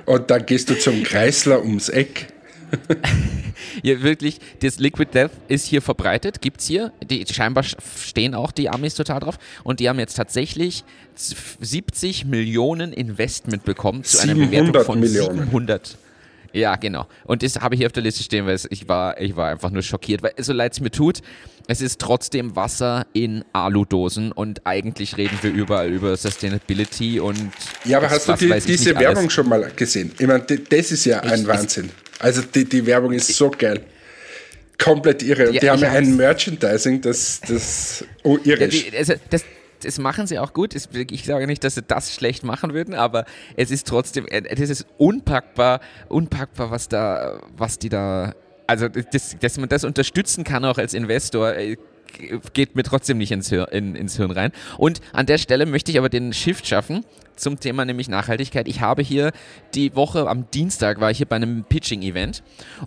[0.06, 2.28] Und dann gehst du zum Kreisler ums Eck
[3.82, 6.92] ja, wirklich, das Liquid Death ist hier verbreitet, gibt es hier.
[7.08, 9.38] Die, scheinbar stehen auch die Amis total drauf.
[9.64, 15.38] Und die haben jetzt tatsächlich 70 Millionen Investment bekommen zu einer Bewertung von Millionen.
[15.44, 15.98] 700.
[16.52, 17.06] Ja, genau.
[17.24, 19.70] Und das habe ich hier auf der Liste stehen, weil ich war, ich war einfach
[19.70, 21.20] nur schockiert, weil so leid es mir tut,
[21.66, 27.50] es ist trotzdem Wasser in Aludosen und eigentlich reden wir überall über Sustainability und.
[27.84, 29.32] Ja, aber hast du die, diese Werbung alles.
[29.32, 30.12] schon mal gesehen?
[30.18, 31.90] Ich meine, das ist ja ein ich, Wahnsinn.
[32.18, 33.80] Also die, die Werbung ist so geil.
[34.78, 35.48] Komplett irre.
[35.48, 38.92] Und ja, die haben ja ein Merchandising, das, das oh, irre ist.
[38.92, 39.44] Ja, also das,
[39.82, 40.74] das machen sie auch gut.
[40.74, 43.24] Ich sage nicht, dass sie das schlecht machen würden, aber
[43.56, 48.34] es ist trotzdem, es ist unpackbar, unpackbar, was da, was die da
[48.68, 51.76] also das, dass man das unterstützen kann auch als Investor, äh,
[52.52, 54.52] geht mir trotzdem nicht ins, Hirn, in, ins Hirn rein.
[54.76, 57.04] Und an der Stelle möchte ich aber den Shift schaffen
[57.38, 58.68] zum Thema nämlich Nachhaltigkeit.
[58.68, 59.32] Ich habe hier
[59.74, 62.42] die Woche am Dienstag war ich hier bei einem Pitching-Event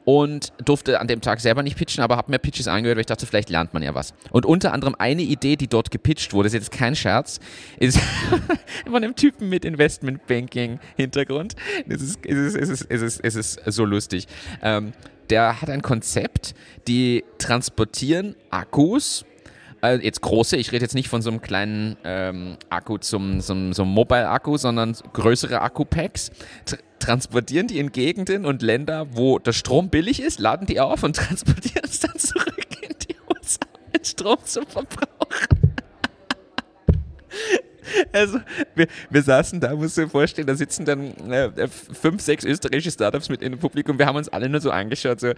[0.06, 3.08] und durfte an dem Tag selber nicht pitchen, aber habe mir Pitches angehört, weil ich
[3.08, 4.14] dachte, vielleicht lernt man ja was.
[4.32, 7.40] Und unter anderem eine Idee, die dort gepitcht wurde, ist jetzt kein Scherz,
[7.80, 8.00] ist
[8.86, 11.56] von einem Typen mit Investmentbanking-Hintergrund.
[11.88, 14.28] Es ist, es, ist, es, ist, es, ist, es ist so lustig.
[14.62, 14.94] Ähm,
[15.30, 16.54] der hat ein Konzept,
[16.88, 19.26] die transportieren Akkus,
[19.82, 23.74] äh, jetzt große, ich rede jetzt nicht von so einem kleinen ähm, Akku zum, zum,
[23.74, 26.32] zum Mobile-Akku, sondern größere Akku-Packs,
[26.66, 31.02] tr transportieren die in Gegenden und Länder, wo der Strom billig ist, laden die auf
[31.02, 35.08] und transportieren es dann zurück in die USA mit Strom zum Verbrauchen.
[38.14, 38.40] Also,
[38.76, 42.92] wir, wir saßen da, musst du dir vorstellen, da sitzen dann äh, fünf, sechs österreichische
[42.92, 44.00] Startups mit in dem Publikum.
[44.00, 45.34] Wir haben uns alle nur so angeschaut, so,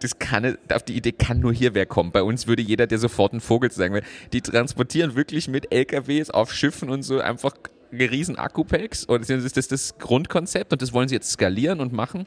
[0.00, 2.12] das kann, auf die Idee kann nur hier wer kommen.
[2.12, 6.30] Bei uns würde jeder dir sofort ein Vogel sagen, weil die transportieren wirklich mit LKWs
[6.30, 7.52] auf Schiffen und so einfach
[7.92, 9.04] riesen Akkupacks.
[9.04, 12.26] Und das ist das das Grundkonzept und das wollen sie jetzt skalieren und machen.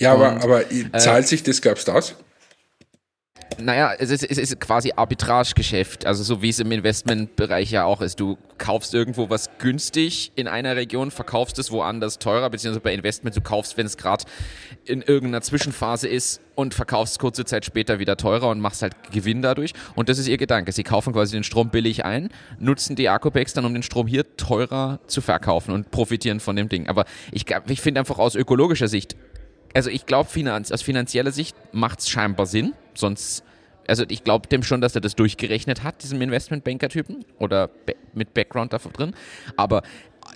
[0.00, 2.16] Ja, aber, und, aber äh, zahlt sich das, glaubst du, aus?
[3.58, 8.00] Naja, es ist, es ist quasi Arbitragegeschäft, also so wie es im Investmentbereich ja auch
[8.00, 8.20] ist.
[8.20, 13.36] Du kaufst irgendwo was günstig in einer Region, verkaufst es woanders teurer, beziehungsweise bei Investment,
[13.36, 14.24] du kaufst, wenn es gerade
[14.84, 19.42] in irgendeiner Zwischenphase ist und verkaufst kurze Zeit später wieder teurer und machst halt Gewinn
[19.42, 19.72] dadurch.
[19.94, 20.72] Und das ist ihr Gedanke.
[20.72, 24.36] Sie kaufen quasi den Strom billig ein, nutzen die Akkupacks dann, um den Strom hier
[24.36, 26.88] teurer zu verkaufen und profitieren von dem Ding.
[26.88, 29.16] Aber ich, ich finde einfach aus ökologischer Sicht
[29.74, 32.72] also ich glaube, finanz, aus finanzieller Sicht macht es scheinbar Sinn.
[32.94, 33.44] Sonst,
[33.86, 37.70] also ich glaube dem schon, dass er das durchgerechnet hat, diesem Investmentbanker-Typen oder
[38.14, 39.14] mit Background da drin.
[39.56, 39.82] Aber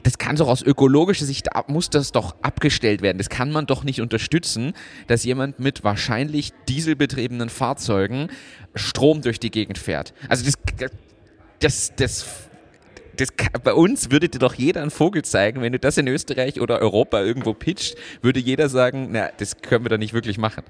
[0.03, 3.19] das kann doch aus ökologischer Sicht, muss das doch abgestellt werden.
[3.19, 4.73] Das kann man doch nicht unterstützen,
[5.07, 8.29] dass jemand mit wahrscheinlich dieselbetriebenen Fahrzeugen
[8.75, 10.13] Strom durch die Gegend fährt.
[10.29, 10.55] Also das,
[11.61, 12.27] das, das
[13.17, 13.29] das,
[13.63, 16.81] bei uns würde dir doch jeder einen Vogel zeigen, wenn du das in Österreich oder
[16.81, 20.65] Europa irgendwo pitcht, würde jeder sagen, na, das können wir doch nicht wirklich machen.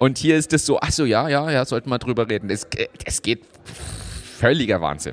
[0.00, 2.48] Und hier ist es so, ach so, ja, ja, ja, sollten wir drüber reden.
[2.48, 2.66] Das,
[3.04, 3.42] das geht
[4.38, 5.12] völliger Wahnsinn.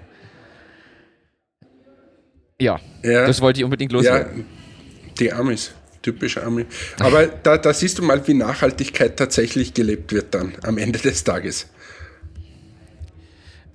[2.57, 4.39] Ja, ja, das wollte ich unbedingt loswerden.
[4.39, 6.65] Ja, die Amis, typisch Ami.
[6.99, 11.21] Aber da, da siehst du mal, wie Nachhaltigkeit tatsächlich gelebt wird dann am Ende des
[11.25, 11.67] Tages.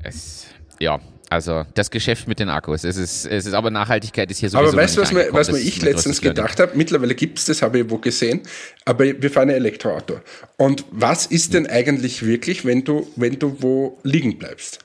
[0.03, 0.47] Es,
[0.79, 0.99] ja,
[1.33, 2.85] also das Geschäft mit den Akkus.
[2.85, 4.69] Es ist, es ist aber Nachhaltigkeit ist hier sowieso.
[4.69, 6.73] Aber weißt du, was, mir, was mir ich letztens gedacht habe?
[6.75, 8.43] Mittlerweile gibt es das, habe ich wo gesehen.
[8.85, 10.21] Aber wir fahren ein Elektroauto.
[10.59, 14.81] Und was ist denn eigentlich wirklich, wenn du, wenn du wo liegen bleibst?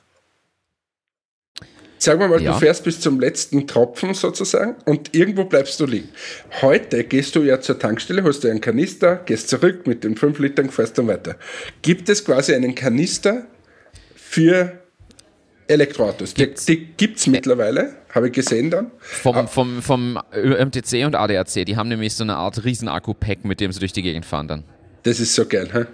[1.98, 2.52] Sagen wir mal, ja.
[2.52, 6.08] du fährst bis zum letzten Tropfen sozusagen und irgendwo bleibst du liegen.
[6.62, 10.38] Heute gehst du ja zur Tankstelle, hast du einen Kanister, gehst zurück mit den 5
[10.38, 11.36] Litern, fährst dann weiter.
[11.82, 13.46] Gibt es quasi einen Kanister
[14.14, 14.77] für
[15.68, 16.34] Elektroautos.
[16.34, 16.64] Gibt's?
[16.64, 18.90] Die, die gibt es mittlerweile, habe ich gesehen dann.
[18.98, 23.70] Vom, vom, vom MTC und ADAC, die haben nämlich so eine Art Riesen-Akku-Pack, mit dem
[23.70, 24.64] sie durch die Gegend fahren dann.
[25.02, 25.84] Das ist so geil, hä?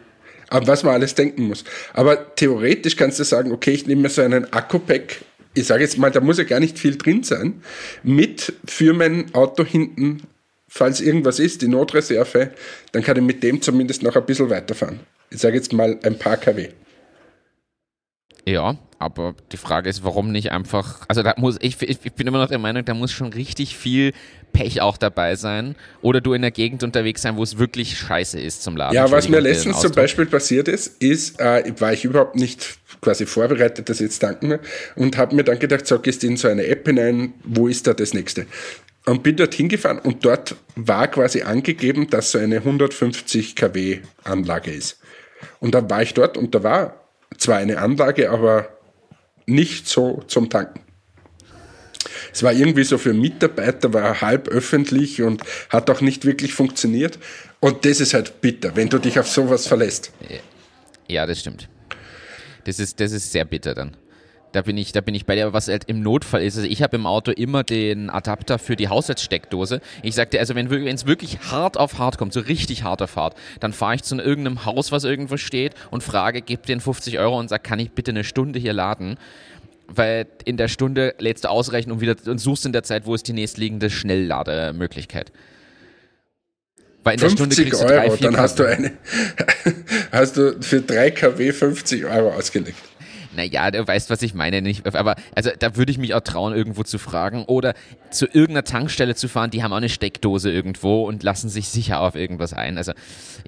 [0.48, 1.64] Aber was man alles denken muss.
[1.92, 5.22] Aber theoretisch kannst du sagen, okay, ich nehme mir so einen Akku-Pack,
[5.54, 7.62] ich sage jetzt mal, da muss ja gar nicht viel drin sein,
[8.02, 10.22] mit für mein Auto hinten,
[10.68, 12.50] falls irgendwas ist, die Notreserve,
[12.92, 15.00] dann kann ich mit dem zumindest noch ein bisschen weiterfahren.
[15.30, 16.68] Ich sage jetzt mal ein paar kW.
[18.46, 22.38] Ja, aber die Frage ist, warum nicht einfach, also da muss, ich, ich bin immer
[22.38, 24.12] noch der Meinung, da muss schon richtig viel
[24.52, 28.38] Pech auch dabei sein oder du in der Gegend unterwegs sein, wo es wirklich scheiße
[28.38, 28.94] ist zum Laden.
[28.94, 33.26] Ja, was mir letztens zum Beispiel passiert ist, ist, äh, war ich überhaupt nicht quasi
[33.26, 34.58] vorbereitet, das jetzt danken
[34.94, 37.94] und habe mir dann gedacht, so gehst in so eine App hinein, wo ist da
[37.94, 38.46] das nächste?
[39.06, 44.70] Und bin dort hingefahren und dort war quasi angegeben, dass so eine 150 kW Anlage
[44.70, 44.98] ist.
[45.60, 47.03] Und dann war ich dort und da war
[47.38, 48.68] zwar eine Anlage, aber
[49.46, 50.80] nicht so zum Tanken.
[52.32, 57.18] Es war irgendwie so für Mitarbeiter, war halb öffentlich und hat auch nicht wirklich funktioniert.
[57.60, 60.12] Und das ist halt bitter, wenn du dich auf sowas verlässt.
[61.08, 61.68] Ja, das stimmt.
[62.64, 63.96] Das ist, das ist sehr bitter dann.
[64.54, 66.56] Da bin ich, da bin ich bei dir, was halt im Notfall ist.
[66.56, 69.80] Also ich habe im Auto immer den Adapter für die Haushaltssteckdose.
[70.02, 73.36] Ich sagte, also wenn es wirklich hart auf hart kommt, so richtig hart auf hart,
[73.58, 77.36] dann fahre ich zu irgendeinem Haus, was irgendwo steht und frage, gib den 50 Euro
[77.36, 79.16] und sag, kann ich bitte eine Stunde hier laden?
[79.88, 83.14] Weil in der Stunde lädst du ausreichend und wieder und suchst in der Zeit, wo
[83.16, 85.32] ist die nächstliegende Schnelllademöglichkeit.
[87.02, 88.92] Weil in der Stunde kriegst du drei, Euro, dann hast du eine,
[90.12, 92.78] hast du für 3 kW 50 Euro ausgelegt.
[93.36, 94.62] Naja, du weißt, was ich meine.
[94.62, 97.74] Nicht, aber also da würde ich mich auch trauen, irgendwo zu fragen oder
[98.10, 99.50] zu irgendeiner Tankstelle zu fahren.
[99.50, 102.78] Die haben auch eine Steckdose irgendwo und lassen sich sicher auf irgendwas ein.
[102.78, 102.92] Also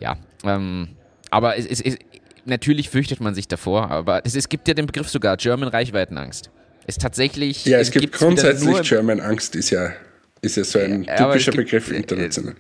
[0.01, 0.89] ja, ähm,
[1.31, 1.97] aber es, es, es,
[2.45, 3.91] natürlich fürchtet man sich davor.
[3.91, 6.51] Aber es, es gibt ja den Begriff sogar German Reichweitenangst.
[6.87, 7.65] Ist tatsächlich.
[7.65, 9.57] Ja, es, gibt grundsätzlich German Angst.
[9.57, 9.93] Ist ja,
[10.41, 12.55] ist ja so ein ja, typischer gibt, Begriff äh, international.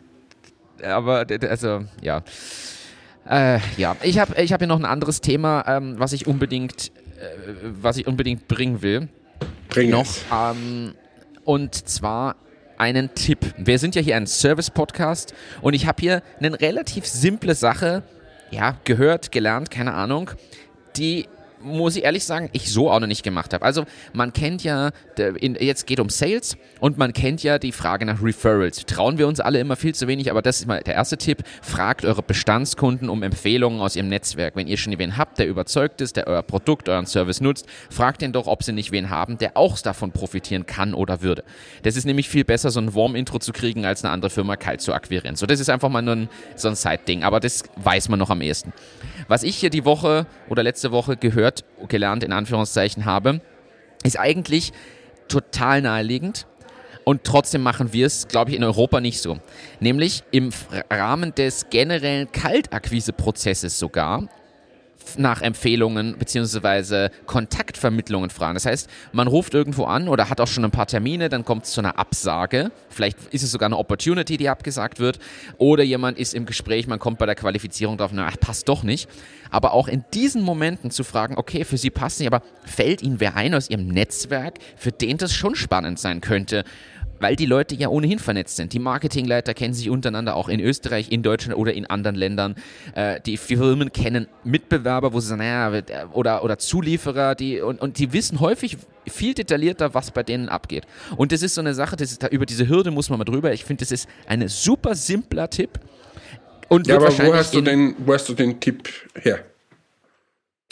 [0.82, 2.22] Aber also ja.
[3.28, 6.88] Äh, ja, ich habe ich hab hier noch ein anderes Thema, ähm, was ich unbedingt
[6.88, 6.90] äh,
[7.62, 9.08] was ich unbedingt bringen will.
[9.68, 10.06] Bring noch.
[10.32, 10.94] Ähm,
[11.44, 12.36] und zwar
[12.78, 13.54] einen Tipp.
[13.56, 18.02] Wir sind ja hier ein Service-Podcast und ich habe hier eine relativ simple Sache,
[18.50, 20.30] ja, gehört, gelernt, keine Ahnung,
[20.96, 21.26] die
[21.66, 23.64] muss ich ehrlich sagen, ich so auch noch nicht gemacht habe.
[23.64, 24.90] Also man kennt ja,
[25.60, 28.86] jetzt geht um Sales und man kennt ja die Frage nach Referrals.
[28.86, 31.42] Trauen wir uns alle immer viel zu wenig, aber das ist mal der erste Tipp.
[31.62, 34.56] Fragt eure Bestandskunden um Empfehlungen aus ihrem Netzwerk.
[34.56, 38.22] Wenn ihr schon wen habt, der überzeugt ist, der euer Produkt, euren Service nutzt, fragt
[38.22, 41.44] ihn doch, ob sie nicht wen haben, der auch davon profitieren kann oder würde.
[41.82, 44.80] Das ist nämlich viel besser, so ein Warm-Intro zu kriegen, als eine andere Firma kalt
[44.80, 45.36] zu akquirieren.
[45.36, 48.30] So, das ist einfach mal nur ein, so ein Side-Ding, aber das weiß man noch
[48.30, 48.72] am ehesten.
[49.28, 51.55] Was ich hier die Woche oder letzte Woche gehört,
[51.88, 53.40] gelernt in Anführungszeichen habe,
[54.02, 54.72] ist eigentlich
[55.28, 56.46] total naheliegend.
[57.04, 59.38] Und trotzdem machen wir es, glaube ich, in Europa nicht so.
[59.78, 60.50] Nämlich im
[60.90, 64.28] Rahmen des generellen Kaltakquiseprozesses sogar
[65.16, 67.10] nach Empfehlungen bzw.
[67.26, 68.54] Kontaktvermittlungen fragen.
[68.54, 71.64] Das heißt, man ruft irgendwo an oder hat auch schon ein paar Termine, dann kommt
[71.64, 72.70] es zu einer Absage.
[72.88, 75.18] Vielleicht ist es sogar eine Opportunity, die abgesagt wird.
[75.58, 79.08] Oder jemand ist im Gespräch, man kommt bei der Qualifizierung drauf, na, passt doch nicht.
[79.50, 83.20] Aber auch in diesen Momenten zu fragen, okay, für Sie passt nicht, aber fällt Ihnen
[83.20, 86.64] wer ein aus Ihrem Netzwerk, für den das schon spannend sein könnte?
[87.20, 88.72] Weil die Leute ja ohnehin vernetzt sind.
[88.72, 92.56] Die Marketingleiter kennen sich untereinander auch in Österreich, in Deutschland oder in anderen Ländern.
[92.94, 97.98] Äh, die Firmen kennen Mitbewerber, wo sie sagen, naja, oder, oder Zulieferer, die, und, und
[97.98, 98.76] die wissen häufig
[99.06, 100.86] viel detaillierter, was bei denen abgeht.
[101.16, 103.52] Und das ist so eine Sache, das da, über diese Hürde muss man mal drüber.
[103.52, 105.80] Ich finde, das ist ein super simpler Tipp.
[106.68, 109.44] Und ja, aber wo hast, du den, wo hast du den Tipp her?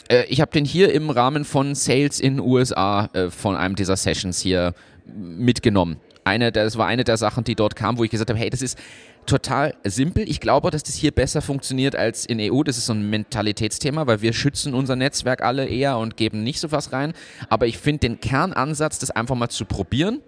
[0.09, 3.95] Äh, ich habe den hier im Rahmen von Sales in USA äh, von einem dieser
[3.95, 4.73] Sessions hier
[5.05, 8.49] mitgenommen eine, das war eine der Sachen, die dort kam, wo ich gesagt habe, hey,
[8.49, 8.77] das ist
[9.25, 10.27] total simpel.
[10.29, 12.63] Ich glaube, dass das hier besser funktioniert als in EU.
[12.63, 16.59] Das ist so ein Mentalitätsthema, weil wir schützen unser Netzwerk alle eher und geben nicht
[16.59, 17.13] so was rein.
[17.49, 20.21] Aber ich finde den Kernansatz, das einfach mal zu probieren,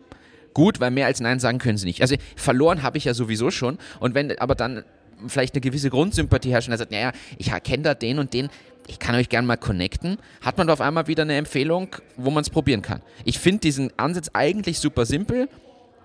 [0.54, 2.02] gut, weil mehr als Nein sagen können sie nicht.
[2.02, 3.78] Also verloren habe ich ja sowieso schon.
[4.00, 4.84] Und wenn aber dann
[5.26, 8.50] vielleicht eine gewisse Grundsympathie herrscht und er sagt, naja, ich kenne da den und den,
[8.88, 12.42] ich kann euch gerne mal connecten, hat man auf einmal wieder eine Empfehlung, wo man
[12.42, 13.02] es probieren kann.
[13.26, 15.50] Ich finde diesen Ansatz eigentlich super simpel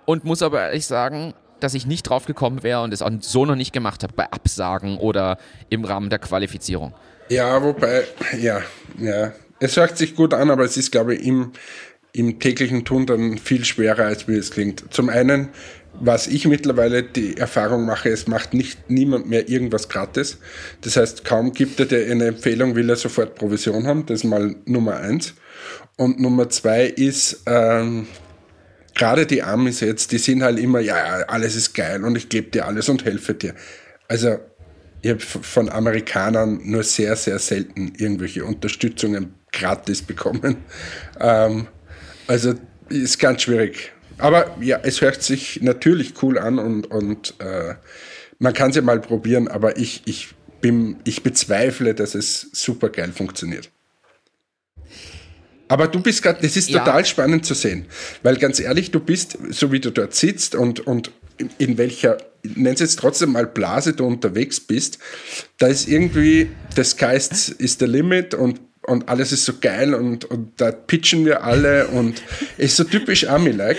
[0.05, 3.45] und muss aber ehrlich sagen, dass ich nicht drauf gekommen wäre und es auch so
[3.47, 5.39] noch nicht gemacht habe bei Absagen oder
[5.69, 6.93] im Rahmen der Qualifizierung.
[7.29, 8.05] Ja, wobei,
[8.41, 8.63] ja,
[8.99, 9.33] ja.
[9.61, 11.53] Es hört sich gut an, aber es ist, glaube ich, im,
[12.13, 14.93] im täglichen Tun dann viel schwerer, als wie es klingt.
[14.93, 15.51] Zum einen,
[15.95, 20.39] was ich mittlerweile die Erfahrung mache, es macht nicht niemand mehr irgendwas gratis.
[20.81, 24.05] Das heißt, kaum gibt er dir eine Empfehlung, will er sofort Provision haben.
[24.07, 25.35] Das ist mal Nummer eins.
[25.97, 28.09] Und Nummer zwei ist, ähm,
[28.95, 30.95] gerade die Amis jetzt, die sind halt immer, ja,
[31.29, 33.55] alles ist geil und ich gebe dir alles und helfe dir.
[34.09, 34.39] Also
[35.03, 40.57] ich habe von Amerikanern nur sehr, sehr selten irgendwelche Unterstützungen gratis bekommen.
[41.21, 41.69] Ähm,
[42.27, 42.55] also
[42.89, 43.93] ist ganz schwierig.
[44.19, 47.75] Aber ja, es hört sich natürlich cool an und, und äh,
[48.39, 52.89] man kann es ja mal probieren, aber ich, ich, bin, ich bezweifle, dass es super
[52.89, 53.71] geil funktioniert.
[55.73, 56.81] Aber du bist gerade, das ist ja.
[56.81, 57.87] total spannend zu sehen,
[58.23, 61.11] weil ganz ehrlich, du bist, so wie du dort sitzt und, und
[61.57, 64.99] in welcher, nenn es jetzt trotzdem mal Blase du unterwegs bist,
[65.57, 70.25] da ist irgendwie, das Geist ist der Limit und und alles ist so geil und,
[70.25, 72.21] und da pitchen wir alle und
[72.59, 73.79] ist so typisch Ami-like.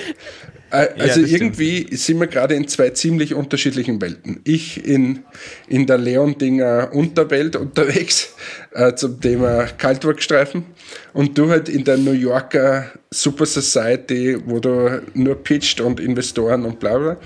[0.73, 1.99] Äh, also ja, irgendwie stimmt.
[1.99, 4.41] sind wir gerade in zwei ziemlich unterschiedlichen Welten.
[4.43, 5.19] Ich in,
[5.67, 8.33] in der Leondinger Unterwelt unterwegs
[8.71, 10.65] äh, zum Thema Kaltworkstreifen
[11.13, 16.65] und du halt in der New Yorker Super Society, wo du nur pitcht und Investoren
[16.65, 17.17] und bla bla.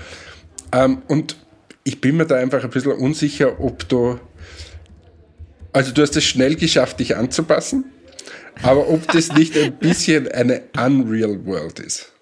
[0.72, 1.36] Ähm, und
[1.84, 4.20] ich bin mir da einfach ein bisschen unsicher, ob du.
[5.72, 7.86] Also, du hast es schnell geschafft, dich anzupassen,
[8.62, 12.12] aber ob das nicht ein bisschen eine Unreal World ist.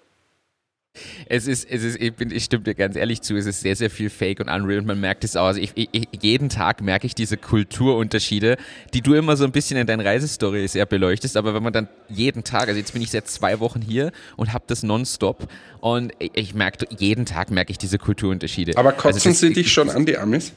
[1.27, 3.75] Es ist, es ist, ich, bin, ich stimme dir ganz ehrlich zu, es ist sehr,
[3.75, 5.45] sehr viel Fake und Unreal und man merkt es auch.
[5.45, 8.57] Also ich, ich, jeden Tag merke ich diese Kulturunterschiede,
[8.93, 11.87] die du immer so ein bisschen in deinen Reisestory sehr beleuchtest, aber wenn man dann
[12.09, 15.47] jeden Tag, also jetzt bin ich seit zwei Wochen hier und habe das nonstop
[15.79, 18.77] und ich, ich merke, jeden Tag merke ich diese Kulturunterschiede.
[18.77, 20.53] Aber kotzen also das, sie dich schon an die Amis?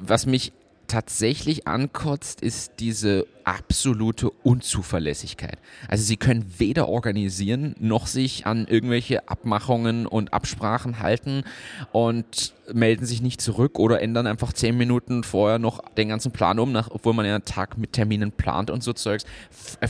[0.00, 0.52] Was mich
[0.90, 5.58] tatsächlich ankotzt, ist diese absolute Unzuverlässigkeit.
[5.88, 11.42] Also sie können weder organisieren noch sich an irgendwelche Abmachungen und Absprachen halten
[11.90, 16.60] und melden sich nicht zurück oder ändern einfach zehn Minuten vorher noch den ganzen Plan
[16.60, 19.24] um, nach, obwohl man ja einen Tag mit Terminen plant und so Zeugs.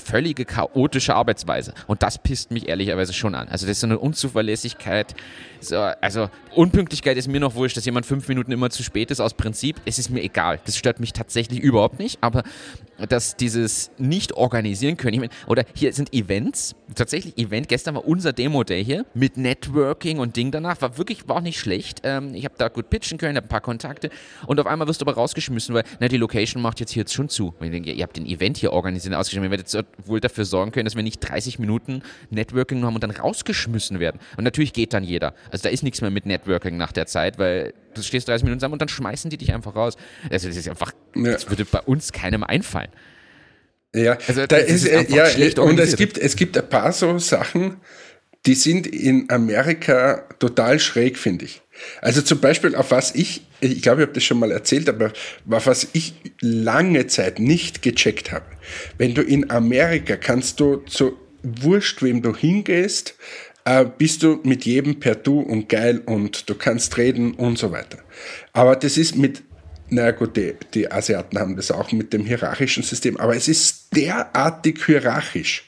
[0.02, 1.74] völlige chaotische Arbeitsweise.
[1.86, 3.48] Und das pisst mich ehrlicherweise schon an.
[3.48, 5.14] Also das ist so eine Unzuverlässigkeit.
[5.60, 9.20] So, also Unpünktlichkeit ist mir noch wurscht, dass jemand fünf Minuten immer zu spät ist
[9.20, 9.80] aus Prinzip.
[9.84, 10.60] Es ist mir egal.
[10.64, 12.18] Das stört mich tatsächlich überhaupt nicht.
[12.22, 12.42] Aber
[13.08, 15.14] dass dieses nicht organisieren können.
[15.14, 17.68] Ich meine, oder hier sind Events, tatsächlich Event.
[17.68, 20.80] Gestern war unser Demo-Day hier mit Networking und Ding danach.
[20.80, 22.00] War wirklich, war auch nicht schlecht.
[22.04, 24.10] Ähm, ich habe da gut pitchen können, habe ein paar Kontakte
[24.46, 27.12] und auf einmal wirst du aber rausgeschmissen, weil na, die Location macht jetzt hier jetzt
[27.12, 27.54] schon zu.
[27.58, 29.44] Und ich denke, ihr habt den Event hier organisiert und ausgeschrieben.
[29.44, 33.10] Ihr werdet wohl dafür sorgen können, dass wir nicht 30 Minuten Networking haben und dann
[33.10, 34.20] rausgeschmissen werden.
[34.36, 35.34] Und natürlich geht dann jeder.
[35.50, 38.60] Also da ist nichts mehr mit Networking nach der Zeit, weil du stehst 30 Minuten
[38.60, 39.96] zusammen und dann schmeißen die dich einfach raus.
[40.30, 42.90] Also das ist einfach, das würde bei uns keinem einfallen.
[43.94, 47.78] Ja, also, da ist, ist ja, und es gibt, es gibt ein paar so Sachen,
[48.46, 51.60] die sind in Amerika total schräg, finde ich.
[52.00, 55.12] Also zum Beispiel, auf was ich, ich glaube, ich habe das schon mal erzählt, aber
[55.50, 58.44] auf was ich lange Zeit nicht gecheckt habe.
[58.98, 63.14] Wenn du in Amerika kannst du so wurscht, wem du hingehst,
[63.64, 67.72] äh, bist du mit jedem per Du und geil und du kannst reden und so
[67.72, 67.98] weiter.
[68.52, 69.42] Aber das ist mit
[69.90, 73.94] naja gut, die, die Asiaten haben das auch mit dem hierarchischen System, aber es ist
[73.94, 75.64] derartig hierarchisch.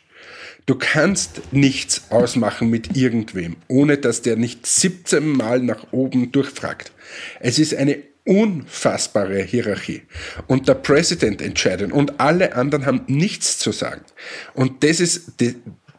[0.67, 6.93] Du kannst nichts ausmachen mit irgendwem, ohne dass der nicht 17 Mal nach oben durchfragt.
[7.41, 10.03] Es ist eine unfassbare Hierarchie.
[10.47, 14.03] Und der Präsident entscheidet und alle anderen haben nichts zu sagen.
[14.55, 15.33] Und das ist,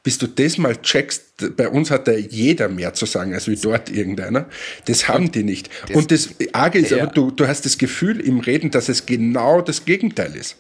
[0.04, 3.56] bis du das mal checkst, bei uns hat da jeder mehr zu sagen als wie
[3.56, 4.46] dort irgendeiner.
[4.86, 5.70] Das haben die nicht.
[5.88, 7.04] Das, und das Arge ist ja.
[7.04, 10.58] aber, du, du hast das Gefühl im Reden, dass es genau das Gegenteil ist.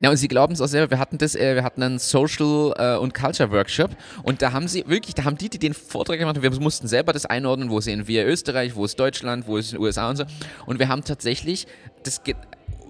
[0.00, 0.90] Ja, und sie glauben es auch selber.
[0.90, 3.90] Wir hatten das, äh, wir hatten einen Social äh, und Culture Workshop
[4.22, 6.88] und da haben sie wirklich, da haben die, die den Vortrag gemacht haben, wir mussten
[6.88, 10.24] selber das einordnen, wo sehen wir Österreich, wo ist Deutschland, wo ist USA und so.
[10.66, 11.66] Und wir haben tatsächlich
[12.02, 12.20] das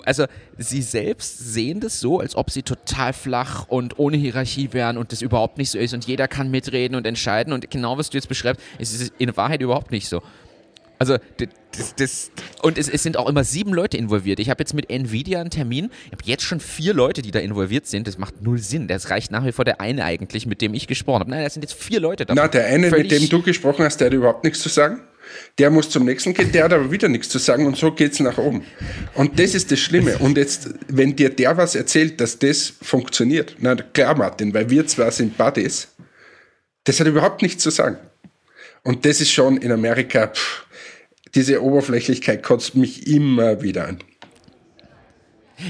[0.04, 0.26] also
[0.58, 5.12] sie selbst sehen das so, als ob sie total flach und ohne Hierarchie wären und
[5.12, 8.18] das überhaupt nicht so ist und jeder kann mitreden und entscheiden und genau was du
[8.18, 10.22] jetzt beschreibst, ist es in Wahrheit überhaupt nicht so.
[10.98, 11.18] Also
[11.72, 12.30] das, das,
[12.62, 14.38] und es, es, sind auch immer sieben Leute involviert.
[14.38, 15.90] Ich habe jetzt mit Nvidia einen Termin.
[16.06, 18.06] Ich habe jetzt schon vier Leute, die da involviert sind.
[18.06, 18.86] Das macht null Sinn.
[18.86, 21.30] Das reicht nach wie vor der eine eigentlich, mit dem ich gesprochen habe.
[21.30, 22.34] Nein, das sind jetzt vier Leute da.
[22.34, 25.00] Na, der eine, mit dem du gesprochen hast, der hat überhaupt nichts zu sagen.
[25.58, 28.20] Der muss zum nächsten gehen, der hat aber wieder nichts zu sagen und so geht's
[28.20, 28.64] nach oben.
[29.14, 30.18] Und das ist das Schlimme.
[30.18, 34.86] Und jetzt, wenn dir der was erzählt, dass das funktioniert, na klar, Martin, weil wir
[34.86, 35.88] zwar sind Buddies,
[36.84, 37.98] das hat überhaupt nichts zu sagen.
[38.82, 40.66] Und das ist schon in Amerika, pff,
[41.34, 43.98] diese Oberflächlichkeit kotzt mich immer wieder an.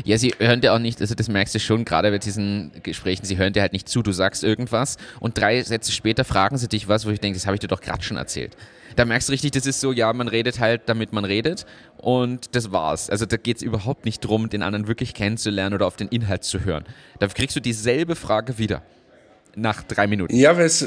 [0.05, 3.25] Ja, sie hören dir auch nicht, also das merkst du schon, gerade bei diesen Gesprächen,
[3.27, 6.69] sie hören dir halt nicht zu, du sagst irgendwas und drei Sätze später fragen sie
[6.69, 8.57] dich was, wo ich denke, das habe ich dir doch gerade schon erzählt
[8.97, 11.67] da merkst du richtig, das ist so, ja, man redet halt, damit man redet
[11.99, 13.11] und das war's.
[13.11, 16.45] Also da geht es überhaupt nicht darum, den anderen wirklich kennenzulernen oder auf den Inhalt
[16.45, 16.85] zu hören.
[17.19, 18.83] Da kriegst du dieselbe Frage wieder
[19.57, 20.35] nach drei Minuten.
[20.35, 20.81] Ja, weil es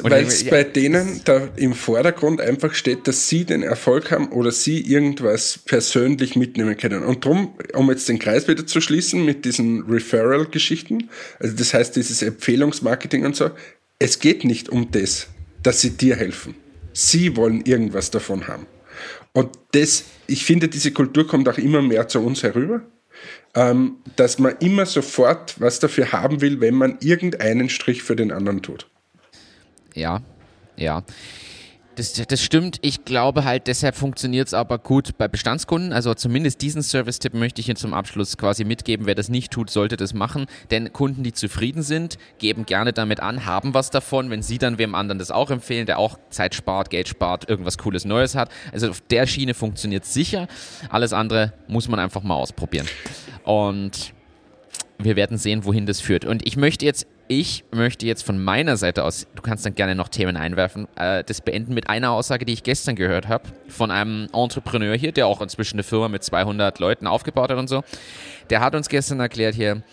[0.44, 4.82] ja, bei denen da im Vordergrund einfach steht, dass sie den Erfolg haben oder sie
[4.82, 7.04] irgendwas persönlich mitnehmen können.
[7.04, 11.10] Und darum, um jetzt den Kreis wieder zu schließen mit diesen Referral-Geschichten,
[11.40, 13.52] also das heißt dieses Empfehlungsmarketing und so,
[14.00, 15.28] es geht nicht um das,
[15.64, 16.56] dass sie dir helfen.
[16.94, 18.66] Sie wollen irgendwas davon haben.
[19.34, 22.82] Und das, ich finde, diese Kultur kommt auch immer mehr zu uns herüber,
[23.56, 28.32] ähm, dass man immer sofort was dafür haben will, wenn man irgendeinen Strich für den
[28.32, 28.88] anderen tut.
[29.94, 30.22] Ja,
[30.76, 31.04] ja.
[31.98, 32.78] Das, das stimmt.
[32.84, 35.92] Ich glaube halt, deshalb funktioniert es aber gut bei Bestandskunden.
[35.94, 39.08] Also zumindest diesen Service-Tipp möchte ich hier zum Abschluss quasi mitgeben.
[39.08, 40.46] Wer das nicht tut, sollte das machen.
[40.70, 44.30] Denn Kunden, die zufrieden sind, geben gerne damit an, haben was davon.
[44.30, 47.80] Wenn sie dann wem anderen das auch empfehlen, der auch Zeit spart, Geld spart, irgendwas
[47.80, 48.52] Cooles Neues hat.
[48.72, 50.48] Also auf der Schiene funktioniert sicher.
[50.90, 52.86] Alles andere muss man einfach mal ausprobieren.
[53.44, 54.14] Und
[55.00, 56.26] wir werden sehen, wohin das führt.
[56.26, 59.96] Und ich möchte jetzt ich möchte jetzt von meiner Seite aus, du kannst dann gerne
[59.96, 63.92] noch Themen einwerfen, äh, das beenden mit einer Aussage, die ich gestern gehört habe, von
[63.92, 67.84] einem Entrepreneur hier, der auch inzwischen eine Firma mit 200 Leuten aufgebaut hat und so.
[68.50, 69.84] Der hat uns gestern erklärt hier,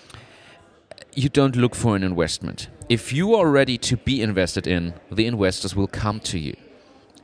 [1.14, 2.70] you don't look for an investment.
[2.90, 6.54] If you are ready to be invested in, the investors will come to you.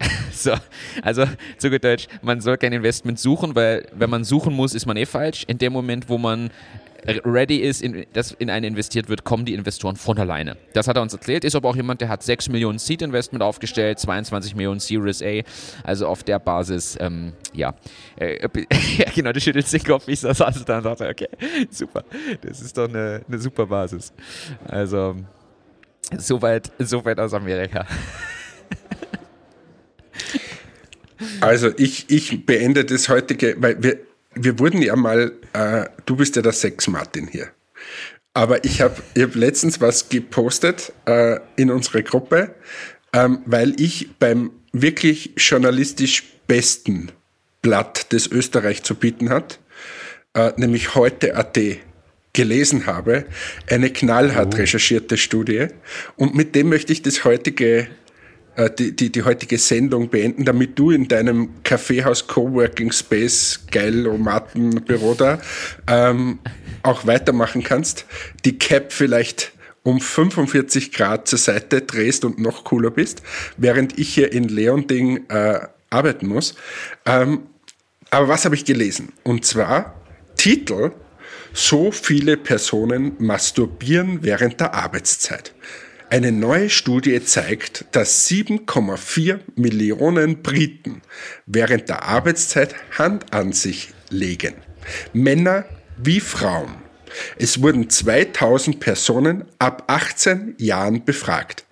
[0.33, 0.55] so,
[1.03, 1.27] also
[1.59, 4.97] zu gut Deutsch, man soll kein Investment suchen, weil wenn man suchen muss, ist man
[4.97, 5.45] eh falsch.
[5.47, 6.51] In dem Moment, wo man
[7.25, 10.57] ready ist, in, dass in einen investiert wird, kommen die Investoren von alleine.
[10.73, 11.45] Das hat er uns erzählt.
[11.45, 15.43] Ist aber auch jemand, der hat 6 Millionen Seed Investment aufgestellt, 22 Millionen Series A.
[15.85, 17.75] Also auf der Basis, ähm, ja.
[18.17, 18.49] Äh,
[19.15, 20.09] genau, du schüttelst den Kopf.
[20.09, 21.29] Ich saß also da und dachte, okay,
[21.71, 22.05] super.
[22.43, 24.13] Das ist doch eine, eine super Basis.
[24.67, 25.17] Also,
[26.19, 27.87] soweit, soweit aus Amerika.
[31.41, 33.99] Also ich, ich beende das heutige, weil wir,
[34.35, 37.49] wir wurden ja mal, äh, du bist ja der Sex Martin hier.
[38.33, 42.55] Aber ich habe ich hab letztens was gepostet äh, in unsere Gruppe,
[43.13, 47.11] ähm, weil ich beim wirklich journalistisch besten
[47.63, 49.59] Blatt, das Österreich zu bieten hat,
[50.35, 51.59] äh, nämlich heute AT,
[52.33, 53.25] gelesen habe,
[53.69, 54.59] eine knallhart oh.
[54.59, 55.67] recherchierte Studie.
[56.17, 57.89] Und mit dem möchte ich das heutige
[58.79, 65.41] die, die, die heutige Sendung beenden, damit du in deinem Kaffeehaus Coworking Space Geilomatenbüro da
[65.87, 66.39] ähm,
[66.83, 68.07] auch weitermachen kannst.
[68.45, 73.23] Die Cap vielleicht um 45 Grad zur Seite drehst und noch cooler bist,
[73.57, 76.55] während ich hier in Leonding äh, arbeiten muss.
[77.07, 77.43] Ähm,
[78.11, 79.13] aber was habe ich gelesen?
[79.23, 79.95] Und zwar
[80.37, 80.93] Titel,
[81.53, 85.53] so viele Personen masturbieren während der Arbeitszeit.
[86.13, 91.03] Eine neue Studie zeigt, dass 7,4 Millionen Briten
[91.47, 94.55] während der Arbeitszeit Hand an sich legen.
[95.13, 96.75] Männer wie Frauen.
[97.39, 101.65] Es wurden 2000 Personen ab 18 Jahren befragt.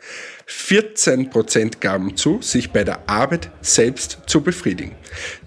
[0.47, 4.95] 14 Prozent gaben zu, sich bei der Arbeit selbst zu befriedigen.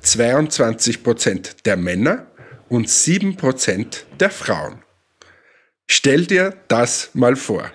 [0.01, 2.27] 22 Prozent der Männer
[2.67, 4.81] und 7 Prozent der Frauen.
[5.87, 7.71] Stell dir das mal vor.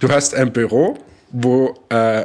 [0.00, 0.98] Du hast ein Büro,
[1.30, 2.24] wo äh,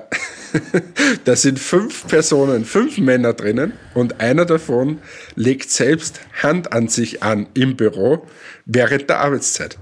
[1.25, 4.99] da sind fünf Personen, fünf Männer drinnen und einer davon
[5.35, 8.25] legt selbst Hand an sich an im Büro
[8.65, 9.77] während der Arbeitszeit.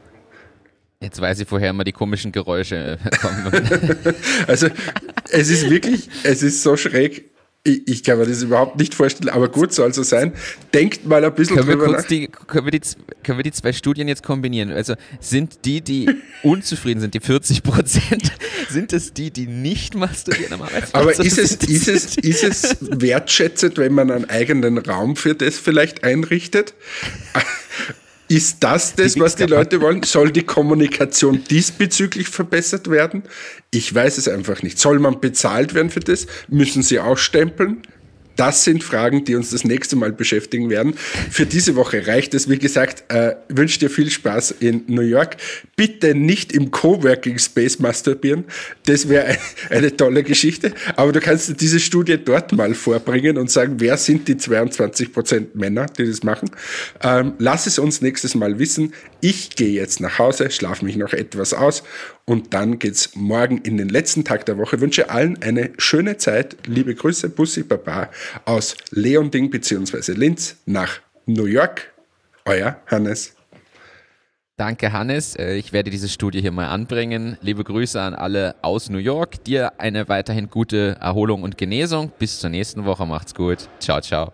[1.02, 3.52] Jetzt weiß ich, woher immer die komischen Geräusche kommen.
[4.48, 4.70] also
[5.30, 7.30] es ist wirklich, es ist so schräg.
[7.66, 10.34] Ich, ich, kann mir das überhaupt nicht vorstellen, aber gut soll so sein.
[10.74, 12.04] Denkt mal ein bisschen können drüber nach.
[12.04, 12.82] Die, können, wir die,
[13.24, 14.70] können wir die zwei Studien jetzt kombinieren?
[14.70, 16.10] Also sind die, die
[16.44, 18.34] unzufrieden sind, die 40 Prozent,
[18.70, 20.94] sind es die, die nicht masturbieren am Arbeitsplatz?
[20.94, 25.58] Aber ist es, ist, es, ist es wertschätzend, wenn man einen eigenen Raum für das
[25.58, 26.74] vielleicht einrichtet?
[28.30, 30.02] Ist das das, was die Leute wollen?
[30.04, 33.24] Soll die Kommunikation diesbezüglich verbessert werden?
[33.70, 34.80] Ich weiß es einfach nicht.
[34.80, 36.28] Soll man bezahlt werden für das?
[36.48, 37.84] Müssen sie auch stempeln?
[38.36, 40.94] Das sind Fragen, die uns das nächste Mal beschäftigen werden.
[40.94, 42.50] Für diese Woche reicht es.
[42.50, 45.38] Wie gesagt, äh, wünsche dir viel Spaß in New York.
[45.76, 48.46] Bitte nicht im Coworking Space masturbieren.
[48.86, 49.38] Das wäre
[49.70, 50.74] eine tolle Geschichte.
[50.96, 55.56] Aber du kannst diese Studie dort mal vorbringen und sagen, wer sind die 22 Prozent
[55.56, 56.50] Männer, die das machen.
[57.02, 58.94] Ähm, lass es uns nächstes Mal wissen.
[59.22, 61.84] Ich gehe jetzt nach Hause, schlafe mich noch etwas aus
[62.26, 64.78] und dann geht's morgen in den letzten Tag der Woche.
[64.78, 66.56] Ich wünsche allen eine schöne Zeit.
[66.66, 68.10] Liebe Grüße, Bussi Baba
[68.46, 70.14] aus Leonding bzw.
[70.14, 71.94] Linz nach New York.
[72.46, 73.36] Euer Hannes.
[74.56, 75.36] Danke, Hannes.
[75.36, 77.38] Äh, ich werde diese Studie hier mal anbringen.
[77.42, 79.44] Liebe Grüße an alle aus New York.
[79.44, 82.12] Dir eine weiterhin gute Erholung und Genesung.
[82.20, 83.06] Bis zur nächsten Woche.
[83.06, 83.68] Macht's gut.
[83.80, 84.32] Ciao, ciao.